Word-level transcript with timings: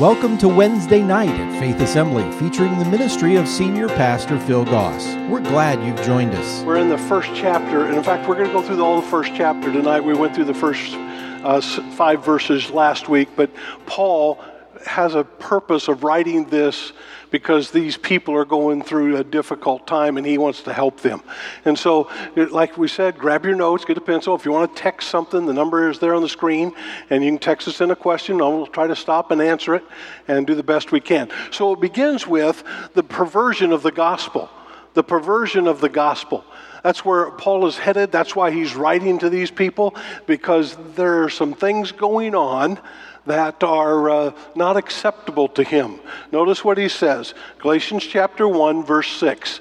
Welcome 0.00 0.36
to 0.38 0.48
Wednesday 0.48 1.00
night 1.00 1.30
at 1.30 1.58
Faith 1.58 1.80
Assembly, 1.80 2.30
featuring 2.32 2.78
the 2.78 2.84
ministry 2.84 3.36
of 3.36 3.48
Senior 3.48 3.88
Pastor 3.88 4.38
Phil 4.38 4.66
Goss. 4.66 5.06
We're 5.30 5.40
glad 5.40 5.82
you've 5.82 6.06
joined 6.06 6.34
us. 6.34 6.62
We're 6.64 6.76
in 6.76 6.90
the 6.90 6.98
first 6.98 7.30
chapter, 7.34 7.86
and 7.86 7.96
in 7.96 8.02
fact, 8.02 8.28
we're 8.28 8.34
going 8.34 8.48
to 8.48 8.52
go 8.52 8.60
through 8.60 8.76
the, 8.76 9.00
the 9.00 9.06
first 9.08 9.32
chapter 9.34 9.72
tonight. 9.72 10.00
We 10.00 10.12
went 10.12 10.34
through 10.34 10.44
the 10.44 10.52
first 10.52 10.92
uh, 10.92 11.62
five 11.92 12.22
verses 12.22 12.70
last 12.70 13.08
week, 13.08 13.30
but 13.36 13.50
Paul 13.86 14.44
has 14.84 15.14
a 15.14 15.24
purpose 15.24 15.88
of 15.88 16.04
writing 16.04 16.44
this 16.46 16.92
because 17.30 17.70
these 17.70 17.96
people 17.96 18.34
are 18.34 18.44
going 18.44 18.82
through 18.82 19.16
a 19.16 19.24
difficult 19.24 19.86
time 19.86 20.16
and 20.16 20.26
he 20.26 20.38
wants 20.38 20.62
to 20.62 20.72
help 20.72 21.00
them. 21.00 21.22
And 21.64 21.78
so, 21.78 22.08
like 22.36 22.78
we 22.78 22.88
said, 22.88 23.18
grab 23.18 23.44
your 23.44 23.56
notes, 23.56 23.84
get 23.84 23.96
a 23.96 24.00
pencil. 24.00 24.34
If 24.34 24.44
you 24.44 24.52
want 24.52 24.74
to 24.74 24.82
text 24.82 25.08
something, 25.08 25.46
the 25.46 25.52
number 25.52 25.90
is 25.90 25.98
there 25.98 26.14
on 26.14 26.22
the 26.22 26.28
screen, 26.28 26.72
and 27.10 27.24
you 27.24 27.30
can 27.30 27.38
text 27.38 27.68
us 27.68 27.80
in 27.80 27.90
a 27.90 27.96
question, 27.96 28.40
and 28.40 28.56
we'll 28.56 28.66
try 28.66 28.86
to 28.86 28.96
stop 28.96 29.30
and 29.30 29.42
answer 29.42 29.74
it 29.74 29.84
and 30.28 30.46
do 30.46 30.54
the 30.54 30.62
best 30.62 30.92
we 30.92 31.00
can. 31.00 31.28
So, 31.50 31.72
it 31.72 31.80
begins 31.80 32.26
with 32.26 32.62
the 32.94 33.02
perversion 33.02 33.72
of 33.72 33.82
the 33.82 33.92
gospel. 33.92 34.48
The 34.94 35.04
perversion 35.04 35.66
of 35.66 35.80
the 35.80 35.90
gospel. 35.90 36.44
That's 36.82 37.04
where 37.04 37.30
Paul 37.32 37.66
is 37.66 37.76
headed. 37.76 38.12
That's 38.12 38.36
why 38.36 38.52
he's 38.52 38.74
writing 38.76 39.18
to 39.18 39.28
these 39.28 39.50
people, 39.50 39.94
because 40.26 40.76
there 40.94 41.24
are 41.24 41.28
some 41.28 41.52
things 41.52 41.92
going 41.92 42.34
on 42.34 42.78
that 43.26 43.62
are 43.62 44.08
uh, 44.08 44.32
not 44.54 44.76
acceptable 44.76 45.48
to 45.48 45.62
him. 45.62 46.00
Notice 46.32 46.64
what 46.64 46.78
he 46.78 46.88
says 46.88 47.34
Galatians 47.58 48.04
chapter 48.04 48.48
1, 48.48 48.84
verse 48.84 49.10
6. 49.18 49.60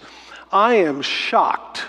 I 0.51 0.75
am 0.75 1.01
shocked. 1.01 1.85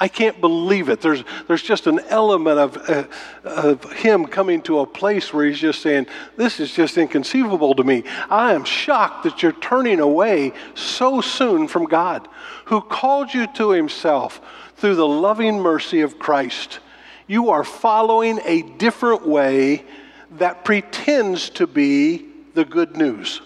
I 0.00 0.06
can't 0.06 0.40
believe 0.40 0.88
it. 0.88 1.00
There's, 1.00 1.24
there's 1.48 1.62
just 1.62 1.88
an 1.88 1.98
element 2.08 2.58
of, 2.58 2.76
uh, 2.88 3.04
of 3.44 3.92
him 3.92 4.26
coming 4.26 4.62
to 4.62 4.78
a 4.80 4.86
place 4.86 5.32
where 5.32 5.44
he's 5.44 5.58
just 5.58 5.82
saying, 5.82 6.06
This 6.36 6.60
is 6.60 6.72
just 6.72 6.96
inconceivable 6.96 7.74
to 7.74 7.82
me. 7.84 8.04
I 8.30 8.54
am 8.54 8.64
shocked 8.64 9.24
that 9.24 9.42
you're 9.42 9.52
turning 9.52 9.98
away 9.98 10.52
so 10.74 11.20
soon 11.20 11.66
from 11.66 11.86
God, 11.86 12.28
who 12.66 12.80
called 12.80 13.34
you 13.34 13.48
to 13.54 13.70
himself 13.70 14.40
through 14.76 14.94
the 14.94 15.08
loving 15.08 15.58
mercy 15.58 16.02
of 16.02 16.18
Christ. 16.18 16.78
You 17.26 17.50
are 17.50 17.64
following 17.64 18.40
a 18.44 18.62
different 18.62 19.26
way 19.26 19.84
that 20.32 20.64
pretends 20.64 21.50
to 21.50 21.66
be 21.66 22.26
the 22.54 22.64
good 22.64 22.96
news. 22.96 23.40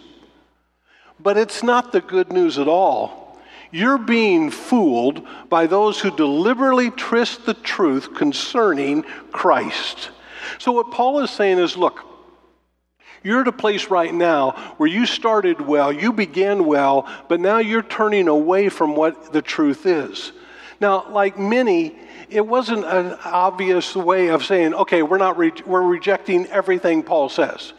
But 1.20 1.36
it's 1.36 1.62
not 1.62 1.92
the 1.92 2.00
good 2.00 2.33
news 2.33 2.58
at 2.58 2.69
all. 2.69 3.38
You're 3.70 3.98
being 3.98 4.50
fooled 4.50 5.27
by 5.48 5.66
those 5.66 5.98
who 5.98 6.14
deliberately 6.14 6.91
twist 6.91 7.47
the 7.47 7.55
truth 7.55 8.14
concerning 8.14 9.03
Christ. 9.33 10.10
So, 10.58 10.72
what 10.72 10.91
Paul 10.91 11.20
is 11.20 11.30
saying 11.30 11.58
is 11.58 11.77
look, 11.77 12.05
you're 13.22 13.42
at 13.42 13.48
a 13.48 13.53
place 13.53 13.88
right 13.88 14.12
now 14.12 14.75
where 14.77 14.88
you 14.88 15.06
started 15.06 15.60
well, 15.60 15.92
you 15.92 16.12
began 16.12 16.66
well, 16.66 17.08
but 17.28 17.41
now 17.41 17.58
you're 17.58 17.83
turning 17.83 18.28
away 18.28 18.69
from 18.69 18.97
what 18.97 19.33
the 19.33 19.42
truth 19.42 19.86
is. 19.86 20.33
Now, 20.83 21.08
like 21.11 21.38
many, 21.38 21.94
it 22.28 22.44
wasn't 22.44 22.84
an 22.84 23.16
obvious 23.25 23.94
way 23.94 24.30
of 24.30 24.44
saying, 24.44 24.75
okay, 24.75 25.05
we're 25.05 25.16
not 25.16 25.38
re- 25.38 25.52
we're 25.64 25.80
rejecting 25.80 26.47
everything 26.47 27.05
Paul 27.05 27.28
says. 27.28 27.72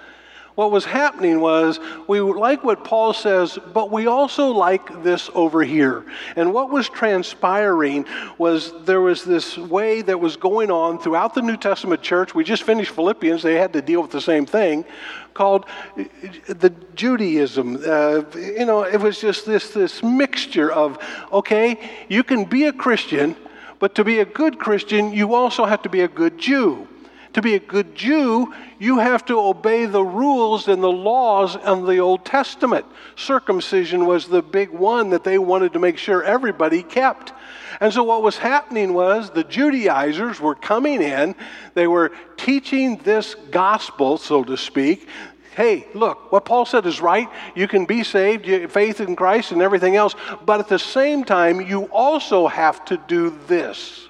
What 0.56 0.72
was 0.72 0.86
happening 0.86 1.40
was 1.40 1.80
we 2.08 2.20
like 2.20 2.64
what 2.64 2.84
Paul 2.84 3.14
says, 3.14 3.58
but 3.74 3.92
we 3.92 4.06
also 4.06 4.50
like 4.52 5.04
this 5.04 5.30
over 5.34 5.64
here. 5.64 6.06
And 6.36 6.54
what 6.54 6.70
was 6.70 6.88
transpiring 6.90 8.06
was 8.38 8.72
there 8.86 9.02
was 9.02 9.24
this 9.24 9.58
way 9.58 10.04
that 10.04 10.20
was 10.20 10.38
going 10.38 10.70
on 10.70 11.00
throughout 11.00 11.34
the 11.34 11.42
New 11.42 11.58
Testament 11.58 12.04
church. 12.04 12.36
We 12.36 12.44
just 12.44 12.64
finished 12.64 12.92
Philippians, 12.92 13.42
they 13.42 13.56
had 13.56 13.74
to 13.74 13.82
deal 13.82 14.02
with 14.02 14.12
the 14.12 14.22
same 14.22 14.46
thing, 14.46 14.86
called 15.34 15.66
the 15.96 16.74
Judaism. 16.94 17.78
Uh, 17.84 18.24
you 18.36 18.66
know, 18.66 18.84
it 18.84 19.02
was 19.02 19.20
just 19.20 19.48
this, 19.48 19.72
this 19.72 20.04
mixture 20.04 20.72
of, 20.72 21.00
okay, 21.32 21.80
you 22.10 22.24
can 22.24 22.46
be 22.46 22.66
a 22.66 22.74
Christian 22.74 23.36
but 23.84 23.96
to 23.96 24.06
be 24.06 24.20
a 24.20 24.26
good 24.26 24.60
Christian, 24.60 25.12
you 25.12 25.36
also 25.36 25.66
have 25.66 25.82
to 25.82 25.90
be 25.90 26.00
a 26.00 26.08
good 26.08 26.38
Jew. 26.38 26.88
To 27.34 27.42
be 27.42 27.56
a 27.56 27.60
good 27.60 27.96
Jew, 27.96 28.54
you 28.78 29.00
have 29.00 29.26
to 29.26 29.40
obey 29.40 29.88
the 29.88 30.04
rules 30.04 30.68
and 30.68 30.84
the 30.84 30.92
laws 30.92 31.56
of 31.56 31.88
the 31.88 31.98
Old 31.98 32.26
Testament. 32.26 32.86
Circumcision 33.16 34.06
was 34.06 34.28
the 34.28 34.44
big 34.44 34.70
one 34.70 35.10
that 35.10 35.24
they 35.24 35.40
wanted 35.40 35.74
to 35.74 35.80
make 35.80 35.98
sure 35.98 36.24
everybody 36.24 36.84
kept. 36.84 37.34
And 37.80 37.92
so, 37.92 38.04
what 38.04 38.22
was 38.22 38.38
happening 38.38 38.94
was 38.94 39.32
the 39.32 39.44
Judaizers 39.44 40.40
were 40.40 40.54
coming 40.54 41.02
in, 41.02 41.34
they 41.74 41.88
were 41.88 42.12
teaching 42.38 42.98
this 42.98 43.36
gospel, 43.50 44.18
so 44.18 44.44
to 44.44 44.56
speak, 44.56 45.08
hey, 45.56 45.88
look, 45.94 46.32
what 46.32 46.46
Paul 46.46 46.66
said 46.66 46.86
is 46.86 47.02
right. 47.02 47.28
You 47.56 47.68
can 47.68 47.86
be 47.86 48.04
saved, 48.04 48.48
you, 48.48 48.68
faith 48.68 49.02
in 49.02 49.16
Christ 49.16 49.52
and 49.52 49.62
everything 49.62 49.96
else, 49.96 50.16
but 50.46 50.60
at 50.60 50.68
the 50.68 50.80
same 50.80 51.24
time, 51.24 51.62
you 51.62 51.86
also 51.86 52.48
have 52.48 52.86
to 52.86 52.98
do 53.08 53.38
this. 53.48 54.08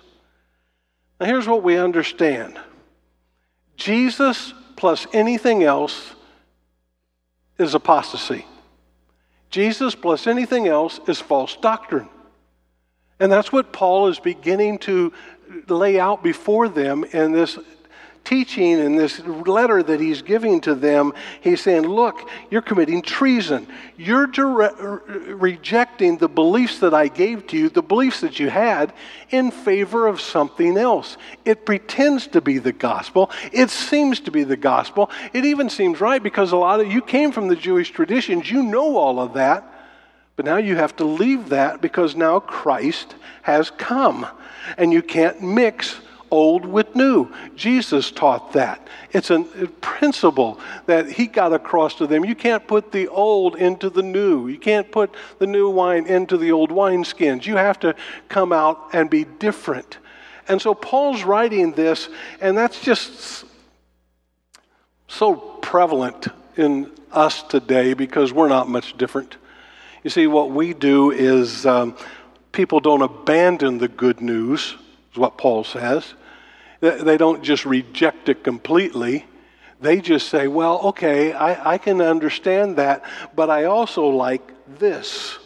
Now, 1.20 1.28
here's 1.28 1.48
what 1.48 1.64
we 1.64 1.78
understand 1.78 2.60
Jesus 3.84 4.54
plus 4.78 5.08
anything 5.12 5.62
else 5.62 6.14
is 7.60 7.76
apostasy. 7.76 8.46
Jesus 9.50 9.94
plus 9.94 10.26
anything 10.26 10.70
else 10.70 11.02
is 11.06 11.20
false 11.20 11.58
doctrine. 11.58 12.08
And 13.20 13.30
that's 13.30 13.52
what 13.52 13.74
Paul 13.74 14.08
is 14.08 14.20
beginning 14.20 14.78
to 14.80 15.12
lay 15.68 16.00
out 16.00 16.24
before 16.24 16.70
them 16.70 17.04
in 17.04 17.34
this 17.34 17.60
teaching 18.24 18.80
in 18.80 18.96
this 18.96 19.20
letter 19.20 19.84
that 19.84 20.00
he's 20.00 20.22
giving 20.22 20.62
to 20.62 20.76
them, 20.76 21.14
he's 21.42 21.62
saying, 21.62 21.84
Look, 21.84 22.30
you're 22.50 22.62
committing 22.62 23.02
treason. 23.02 23.68
You're 23.98 24.28
dire- 24.28 25.02
rejecting 25.36 26.18
the 26.18 26.30
beliefs 26.30 26.80
that 26.80 26.94
I 26.94 27.08
gave 27.08 27.48
to 27.48 27.58
you, 27.58 27.70
the 27.70 27.82
beliefs 27.82 28.22
that 28.22 28.40
you 28.40 28.50
had, 28.50 28.94
in 29.30 29.52
favor 29.52 30.08
of 30.08 30.22
something 30.22 30.78
else. 30.78 31.18
It 31.46 31.66
pretends 31.66 32.28
to 32.28 32.42
be 32.42 32.60
the 32.60 32.74
gospel. 32.74 33.30
It 33.52 33.70
seems 33.70 34.20
to 34.22 34.32
be 34.32 34.44
the 34.44 34.58
gospel. 34.58 35.10
It 35.34 35.46
even 35.46 35.70
seems 35.70 36.00
right 36.00 36.22
because 36.22 36.52
a 36.52 36.58
lot 36.58 36.80
of 36.80 36.92
you 36.92 37.02
came 37.02 37.32
from 37.32 37.48
the 37.48 37.56
Jewish 37.56 37.92
traditions. 37.92 38.50
You 38.50 38.64
know 38.64 38.98
all 38.98 39.20
of 39.20 39.34
that. 39.34 39.70
But 40.36 40.46
now 40.46 40.58
you 40.58 40.76
have 40.76 40.96
to 40.96 41.06
leave 41.06 41.50
that 41.50 41.80
because 41.82 42.16
now 42.16 42.40
Christ 42.40 43.16
has 43.44 43.70
come. 43.70 44.26
And 44.78 44.92
you 44.92 45.04
can't 45.04 45.42
mix 45.42 46.00
old 46.34 46.66
with 46.66 46.96
new. 46.96 47.32
Jesus 47.56 48.10
taught 48.10 48.54
that. 48.54 48.88
It's 49.12 49.30
a 49.30 49.44
principle 49.82 50.60
that 50.88 51.08
he 51.08 51.28
got 51.28 51.54
across 51.54 51.94
to 51.96 52.08
them. 52.08 52.26
You 52.26 52.34
can't 52.34 52.68
put 52.68 52.92
the 52.92 53.08
old 53.08 53.56
into 53.56 53.92
the 53.92 54.02
new. 54.02 54.48
You 54.48 54.58
can't 54.58 54.92
put 54.92 55.14
the 55.38 55.46
new 55.46 55.70
wine 55.70 56.08
into 56.08 56.36
the 56.36 56.52
old 56.52 56.72
wineskins. 56.72 57.46
You 57.46 57.58
have 57.58 57.80
to 57.82 57.96
come 58.30 58.52
out 58.52 58.90
and 58.94 59.12
be 59.12 59.26
different. 59.26 60.00
And 60.48 60.60
so 60.60 60.74
Paul's 60.74 61.24
writing 61.24 61.74
this, 61.74 62.10
and 62.42 62.58
that's 62.58 62.82
just 62.82 63.46
so 65.08 65.36
prevalent 65.36 66.28
in 66.58 66.90
us 67.12 67.44
today 67.44 67.94
because 67.94 68.34
we're 68.34 68.50
not 68.50 68.68
much 68.68 68.98
different. 68.98 69.38
You 70.04 70.10
see, 70.10 70.26
what 70.26 70.50
we 70.50 70.74
do 70.74 71.12
is 71.12 71.68
um, 71.68 71.96
people 72.52 72.80
don't 72.80 73.04
abandon 73.04 73.78
the 73.78 73.88
good 73.88 74.20
news, 74.20 74.76
is 75.12 75.18
what 75.18 75.38
Paul 75.38 75.64
says. 75.64 76.16
They 76.84 77.16
don't 77.16 77.42
just 77.42 77.66
reject 77.66 78.28
it 78.28 78.44
completely. 78.44 79.26
They 79.80 80.02
just 80.02 80.28
say, 80.28 80.50
well, 80.50 80.80
okay, 80.88 81.32
I, 81.32 81.76
I 81.76 81.78
can 81.78 82.02
understand 82.02 82.76
that, 82.76 83.06
but 83.34 83.50
I 83.50 83.66
also 83.66 84.08
like 84.08 84.52
this. 84.80 85.38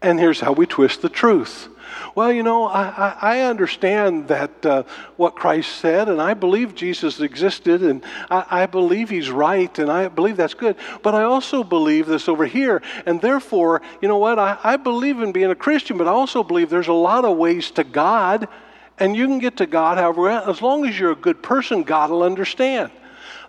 And 0.00 0.18
here's 0.18 0.40
how 0.40 0.52
we 0.52 0.64
twist 0.64 1.02
the 1.02 1.10
truth. 1.10 1.68
Well, 2.14 2.32
you 2.32 2.42
know, 2.42 2.64
I, 2.64 3.16
I 3.20 3.40
understand 3.40 4.28
that 4.28 4.64
uh, 4.64 4.84
what 5.18 5.36
Christ 5.36 5.76
said, 5.76 6.08
and 6.08 6.22
I 6.22 6.32
believe 6.32 6.74
Jesus 6.74 7.20
existed, 7.20 7.82
and 7.82 8.02
I, 8.30 8.62
I, 8.62 8.66
believe 8.66 9.10
he's 9.10 9.30
right, 9.30 9.78
and 9.78 9.92
I 9.92 10.08
believe 10.08 10.38
that's 10.38 10.54
good. 10.54 10.76
But 11.02 11.14
I 11.14 11.24
also 11.24 11.62
believe 11.62 12.06
this 12.06 12.30
over 12.30 12.46
here, 12.46 12.80
and 13.04 13.20
therefore, 13.20 13.82
you 14.00 14.08
know 14.08 14.16
what? 14.16 14.38
I, 14.38 14.56
I 14.64 14.76
believe 14.78 15.20
in 15.20 15.32
being 15.32 15.50
a 15.50 15.54
Christian, 15.54 15.98
but 15.98 16.08
I 16.08 16.12
also 16.12 16.42
believe 16.42 16.70
there's 16.70 16.88
a 16.88 16.94
lot 16.94 17.26
of 17.26 17.36
ways 17.36 17.70
to 17.72 17.84
God. 17.84 18.48
And 18.98 19.14
you 19.14 19.26
can 19.26 19.38
get 19.38 19.58
to 19.58 19.66
God 19.66 19.98
however, 19.98 20.30
as 20.30 20.62
long 20.62 20.86
as 20.86 20.98
you're 20.98 21.12
a 21.12 21.16
good 21.16 21.42
person, 21.42 21.82
God 21.82 22.10
will 22.10 22.22
understand. 22.22 22.90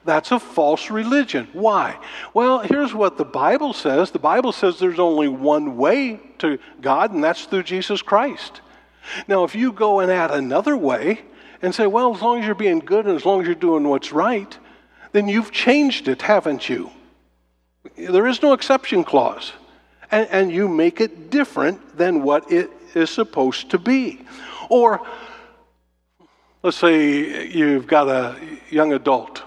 That's 0.03 0.31
a 0.31 0.39
false 0.39 0.89
religion. 0.89 1.47
Why? 1.53 1.97
Well, 2.33 2.59
here's 2.59 2.93
what 2.93 3.17
the 3.17 3.25
Bible 3.25 3.73
says 3.73 4.11
the 4.11 4.19
Bible 4.19 4.51
says 4.51 4.79
there's 4.79 4.99
only 4.99 5.27
one 5.27 5.77
way 5.77 6.19
to 6.39 6.59
God, 6.81 7.11
and 7.11 7.23
that's 7.23 7.45
through 7.45 7.63
Jesus 7.63 8.01
Christ. 8.01 8.61
Now, 9.27 9.43
if 9.43 9.55
you 9.55 9.71
go 9.71 9.99
and 9.99 10.11
add 10.11 10.31
another 10.31 10.75
way 10.77 11.21
and 11.61 11.73
say, 11.73 11.87
well, 11.87 12.15
as 12.15 12.21
long 12.21 12.39
as 12.39 12.45
you're 12.45 12.55
being 12.55 12.79
good 12.79 13.05
and 13.05 13.15
as 13.15 13.25
long 13.25 13.41
as 13.41 13.47
you're 13.47 13.55
doing 13.55 13.87
what's 13.87 14.11
right, 14.11 14.57
then 15.11 15.27
you've 15.27 15.51
changed 15.51 16.07
it, 16.07 16.21
haven't 16.21 16.69
you? 16.69 16.91
There 17.97 18.27
is 18.27 18.41
no 18.41 18.53
exception 18.53 19.03
clause. 19.03 19.53
And, 20.11 20.27
and 20.29 20.51
you 20.51 20.67
make 20.67 21.01
it 21.01 21.29
different 21.29 21.97
than 21.97 22.23
what 22.23 22.51
it 22.51 22.69
is 22.95 23.09
supposed 23.09 23.71
to 23.71 23.77
be. 23.77 24.21
Or, 24.69 25.01
Let's 26.67 26.79
say 26.79 27.47
you've 27.47 27.87
got 27.87 28.09
a 28.09 28.37
young 28.69 28.91
adult 28.91 29.41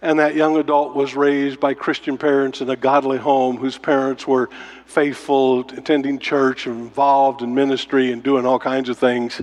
and 0.00 0.20
that 0.20 0.36
young 0.36 0.56
adult 0.56 0.94
was 0.94 1.16
raised 1.16 1.58
by 1.58 1.74
Christian 1.74 2.16
parents 2.16 2.60
in 2.60 2.70
a 2.70 2.76
godly 2.76 3.18
home 3.18 3.56
whose 3.56 3.76
parents 3.76 4.24
were 4.24 4.48
faithful, 4.86 5.62
attending 5.62 6.20
church, 6.20 6.68
involved 6.68 7.42
in 7.42 7.56
ministry, 7.56 8.12
and 8.12 8.22
doing 8.22 8.46
all 8.46 8.60
kinds 8.60 8.88
of 8.88 8.96
things. 8.96 9.42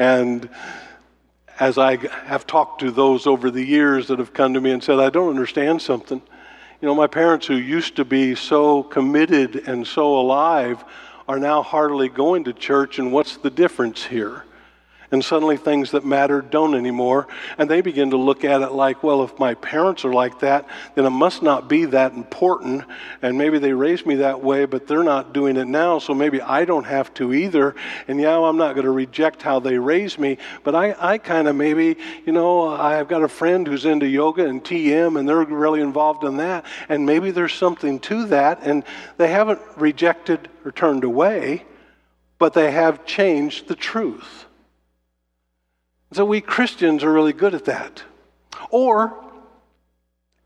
And 0.00 0.50
as 1.60 1.78
I 1.78 1.94
have 2.24 2.44
talked 2.44 2.80
to 2.80 2.90
those 2.90 3.28
over 3.28 3.48
the 3.52 3.64
years 3.64 4.08
that 4.08 4.18
have 4.18 4.32
come 4.32 4.52
to 4.54 4.60
me 4.60 4.72
and 4.72 4.82
said, 4.82 4.98
I 4.98 5.10
don't 5.10 5.30
understand 5.30 5.80
something. 5.80 6.20
You 6.80 6.88
know, 6.88 6.94
my 6.96 7.06
parents 7.06 7.46
who 7.46 7.54
used 7.54 7.94
to 7.94 8.04
be 8.04 8.34
so 8.34 8.82
committed 8.82 9.68
and 9.68 9.86
so 9.86 10.18
alive 10.18 10.84
are 11.28 11.38
now 11.38 11.62
hardly 11.62 12.08
going 12.08 12.42
to 12.42 12.52
church, 12.52 12.98
and 12.98 13.12
what's 13.12 13.36
the 13.36 13.50
difference 13.50 14.04
here? 14.04 14.42
And 15.10 15.24
suddenly 15.24 15.56
things 15.56 15.92
that 15.92 16.04
matter 16.04 16.40
don't 16.40 16.74
anymore. 16.74 17.28
And 17.58 17.70
they 17.70 17.80
begin 17.80 18.10
to 18.10 18.16
look 18.16 18.44
at 18.44 18.62
it 18.62 18.72
like, 18.72 19.02
well, 19.02 19.22
if 19.22 19.38
my 19.38 19.54
parents 19.54 20.04
are 20.04 20.12
like 20.12 20.40
that, 20.40 20.68
then 20.94 21.06
it 21.06 21.10
must 21.10 21.42
not 21.42 21.68
be 21.68 21.84
that 21.86 22.12
important. 22.12 22.84
And 23.22 23.38
maybe 23.38 23.58
they 23.58 23.72
raised 23.72 24.06
me 24.06 24.16
that 24.16 24.42
way, 24.42 24.64
but 24.64 24.86
they're 24.86 25.04
not 25.04 25.32
doing 25.32 25.56
it 25.56 25.66
now, 25.66 25.98
so 25.98 26.14
maybe 26.14 26.40
I 26.40 26.64
don't 26.64 26.84
have 26.84 27.12
to 27.14 27.34
either. 27.34 27.74
And 28.08 28.20
yeah, 28.20 28.38
I'm 28.38 28.56
not 28.56 28.74
going 28.74 28.84
to 28.84 28.90
reject 28.90 29.42
how 29.42 29.60
they 29.60 29.78
raised 29.78 30.18
me, 30.18 30.38
but 30.64 30.74
I, 30.74 30.94
I 30.98 31.18
kind 31.18 31.48
of 31.48 31.56
maybe, 31.56 31.96
you 32.24 32.32
know, 32.32 32.68
I've 32.68 33.08
got 33.08 33.22
a 33.22 33.28
friend 33.28 33.66
who's 33.66 33.84
into 33.84 34.06
yoga 34.06 34.46
and 34.46 34.62
TM, 34.62 35.18
and 35.18 35.28
they're 35.28 35.44
really 35.44 35.80
involved 35.80 36.24
in 36.24 36.38
that. 36.38 36.64
And 36.88 37.06
maybe 37.06 37.30
there's 37.30 37.54
something 37.54 38.00
to 38.00 38.26
that, 38.26 38.60
and 38.62 38.84
they 39.16 39.28
haven't 39.28 39.60
rejected 39.76 40.48
or 40.64 40.72
turned 40.72 41.04
away, 41.04 41.64
but 42.38 42.54
they 42.54 42.70
have 42.70 43.06
changed 43.06 43.68
the 43.68 43.74
truth. 43.74 44.45
So 46.12 46.24
we 46.24 46.40
Christians 46.40 47.02
are 47.04 47.12
really 47.12 47.32
good 47.32 47.54
at 47.54 47.64
that. 47.66 48.02
Or, 48.70 49.16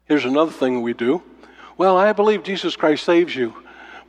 here's 0.06 0.24
another 0.24 0.52
thing 0.52 0.82
we 0.82 0.94
do. 0.94 1.22
Well, 1.76 1.96
I 1.96 2.12
believe 2.12 2.42
Jesus 2.42 2.76
Christ 2.76 3.04
saves 3.04 3.34
you. 3.34 3.54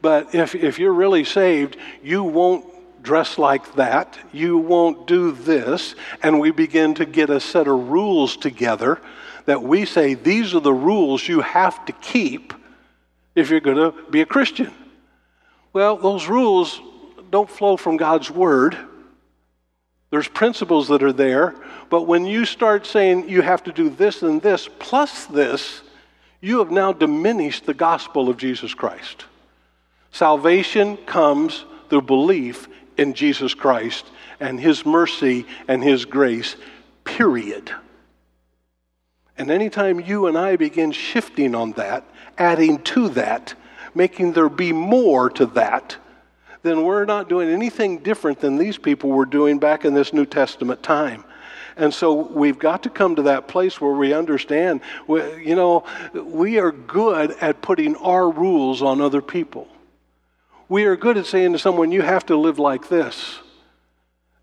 But 0.01 0.33
if, 0.33 0.55
if 0.55 0.79
you're 0.79 0.93
really 0.93 1.23
saved, 1.23 1.77
you 2.01 2.23
won't 2.23 2.65
dress 3.03 3.37
like 3.37 3.75
that. 3.75 4.17
You 4.31 4.57
won't 4.57 5.07
do 5.07 5.31
this. 5.31 5.95
And 6.23 6.39
we 6.39 6.51
begin 6.51 6.93
to 6.95 7.05
get 7.05 7.29
a 7.29 7.39
set 7.39 7.67
of 7.67 7.89
rules 7.89 8.35
together 8.35 8.99
that 9.45 9.61
we 9.61 9.85
say 9.85 10.13
these 10.13 10.53
are 10.53 10.59
the 10.59 10.73
rules 10.73 11.27
you 11.27 11.41
have 11.41 11.85
to 11.85 11.93
keep 11.93 12.53
if 13.35 13.49
you're 13.49 13.59
going 13.59 13.77
to 13.77 13.93
be 14.09 14.21
a 14.21 14.25
Christian. 14.25 14.71
Well, 15.73 15.97
those 15.97 16.27
rules 16.27 16.79
don't 17.29 17.49
flow 17.49 17.77
from 17.77 17.97
God's 17.97 18.29
Word. 18.29 18.77
There's 20.11 20.27
principles 20.27 20.89
that 20.89 21.03
are 21.03 21.13
there, 21.13 21.55
but 21.89 22.03
when 22.03 22.25
you 22.25 22.45
start 22.45 22.85
saying 22.85 23.29
you 23.29 23.41
have 23.41 23.63
to 23.63 23.71
do 23.71 23.89
this 23.89 24.21
and 24.21 24.41
this 24.41 24.69
plus 24.77 25.25
this, 25.25 25.81
you 26.41 26.59
have 26.59 26.69
now 26.69 26.91
diminished 26.91 27.65
the 27.65 27.73
gospel 27.73 28.29
of 28.29 28.37
Jesus 28.37 28.73
Christ. 28.73 29.25
Salvation 30.11 30.97
comes 30.97 31.65
through 31.89 32.01
belief 32.01 32.67
in 32.97 33.13
Jesus 33.13 33.53
Christ 33.53 34.05
and 34.41 34.59
His 34.59 34.85
mercy 34.85 35.45
and 35.67 35.81
His 35.81 36.03
grace, 36.03 36.57
period. 37.05 37.71
And 39.37 39.49
anytime 39.49 40.01
you 40.01 40.27
and 40.27 40.37
I 40.37 40.57
begin 40.57 40.91
shifting 40.91 41.55
on 41.55 41.71
that, 41.73 42.03
adding 42.37 42.79
to 42.83 43.09
that, 43.09 43.53
making 43.95 44.33
there 44.33 44.49
be 44.49 44.73
more 44.73 45.29
to 45.31 45.45
that, 45.47 45.95
then 46.63 46.83
we're 46.83 47.05
not 47.05 47.29
doing 47.29 47.49
anything 47.49 47.99
different 47.99 48.39
than 48.39 48.57
these 48.57 48.77
people 48.77 49.09
were 49.09 49.25
doing 49.25 49.59
back 49.59 49.85
in 49.85 49.93
this 49.93 50.13
New 50.13 50.25
Testament 50.25 50.83
time. 50.83 51.23
And 51.77 51.93
so 51.93 52.13
we've 52.13 52.59
got 52.59 52.83
to 52.83 52.89
come 52.89 53.15
to 53.15 53.21
that 53.23 53.47
place 53.47 53.79
where 53.79 53.93
we 53.93 54.13
understand, 54.13 54.81
you 55.07 55.55
know, 55.55 55.85
we 56.13 56.59
are 56.59 56.71
good 56.71 57.31
at 57.41 57.61
putting 57.61 57.95
our 57.95 58.29
rules 58.29 58.81
on 58.81 59.01
other 59.01 59.21
people. 59.21 59.67
We 60.67 60.83
are 60.85 60.95
good 60.95 61.17
at 61.17 61.25
saying 61.25 61.53
to 61.53 61.59
someone, 61.59 61.91
you 61.91 62.01
have 62.01 62.25
to 62.27 62.35
live 62.35 62.59
like 62.59 62.89
this. 62.89 63.39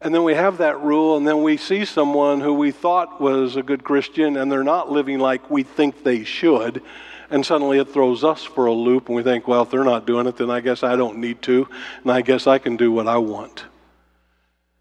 And 0.00 0.14
then 0.14 0.24
we 0.24 0.34
have 0.34 0.58
that 0.58 0.80
rule, 0.80 1.16
and 1.16 1.26
then 1.26 1.42
we 1.42 1.56
see 1.56 1.84
someone 1.84 2.40
who 2.40 2.54
we 2.54 2.70
thought 2.70 3.20
was 3.20 3.56
a 3.56 3.62
good 3.62 3.82
Christian, 3.82 4.36
and 4.36 4.50
they're 4.50 4.62
not 4.62 4.92
living 4.92 5.18
like 5.18 5.50
we 5.50 5.64
think 5.64 6.04
they 6.04 6.22
should. 6.24 6.82
And 7.30 7.44
suddenly 7.44 7.78
it 7.78 7.90
throws 7.90 8.24
us 8.24 8.42
for 8.42 8.66
a 8.66 8.72
loop, 8.72 9.08
and 9.08 9.16
we 9.16 9.22
think, 9.22 9.46
well, 9.46 9.62
if 9.62 9.70
they're 9.70 9.84
not 9.84 10.06
doing 10.06 10.26
it, 10.26 10.36
then 10.36 10.50
I 10.50 10.60
guess 10.60 10.82
I 10.82 10.96
don't 10.96 11.18
need 11.18 11.42
to, 11.42 11.68
and 12.02 12.10
I 12.10 12.22
guess 12.22 12.46
I 12.46 12.58
can 12.58 12.76
do 12.76 12.90
what 12.90 13.06
I 13.06 13.18
want. 13.18 13.64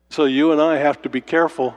So 0.10 0.26
you 0.26 0.54
and 0.54 0.62
I 0.62 0.78
have 0.78 1.02
to 1.02 1.10
be 1.10 1.20
careful 1.20 1.76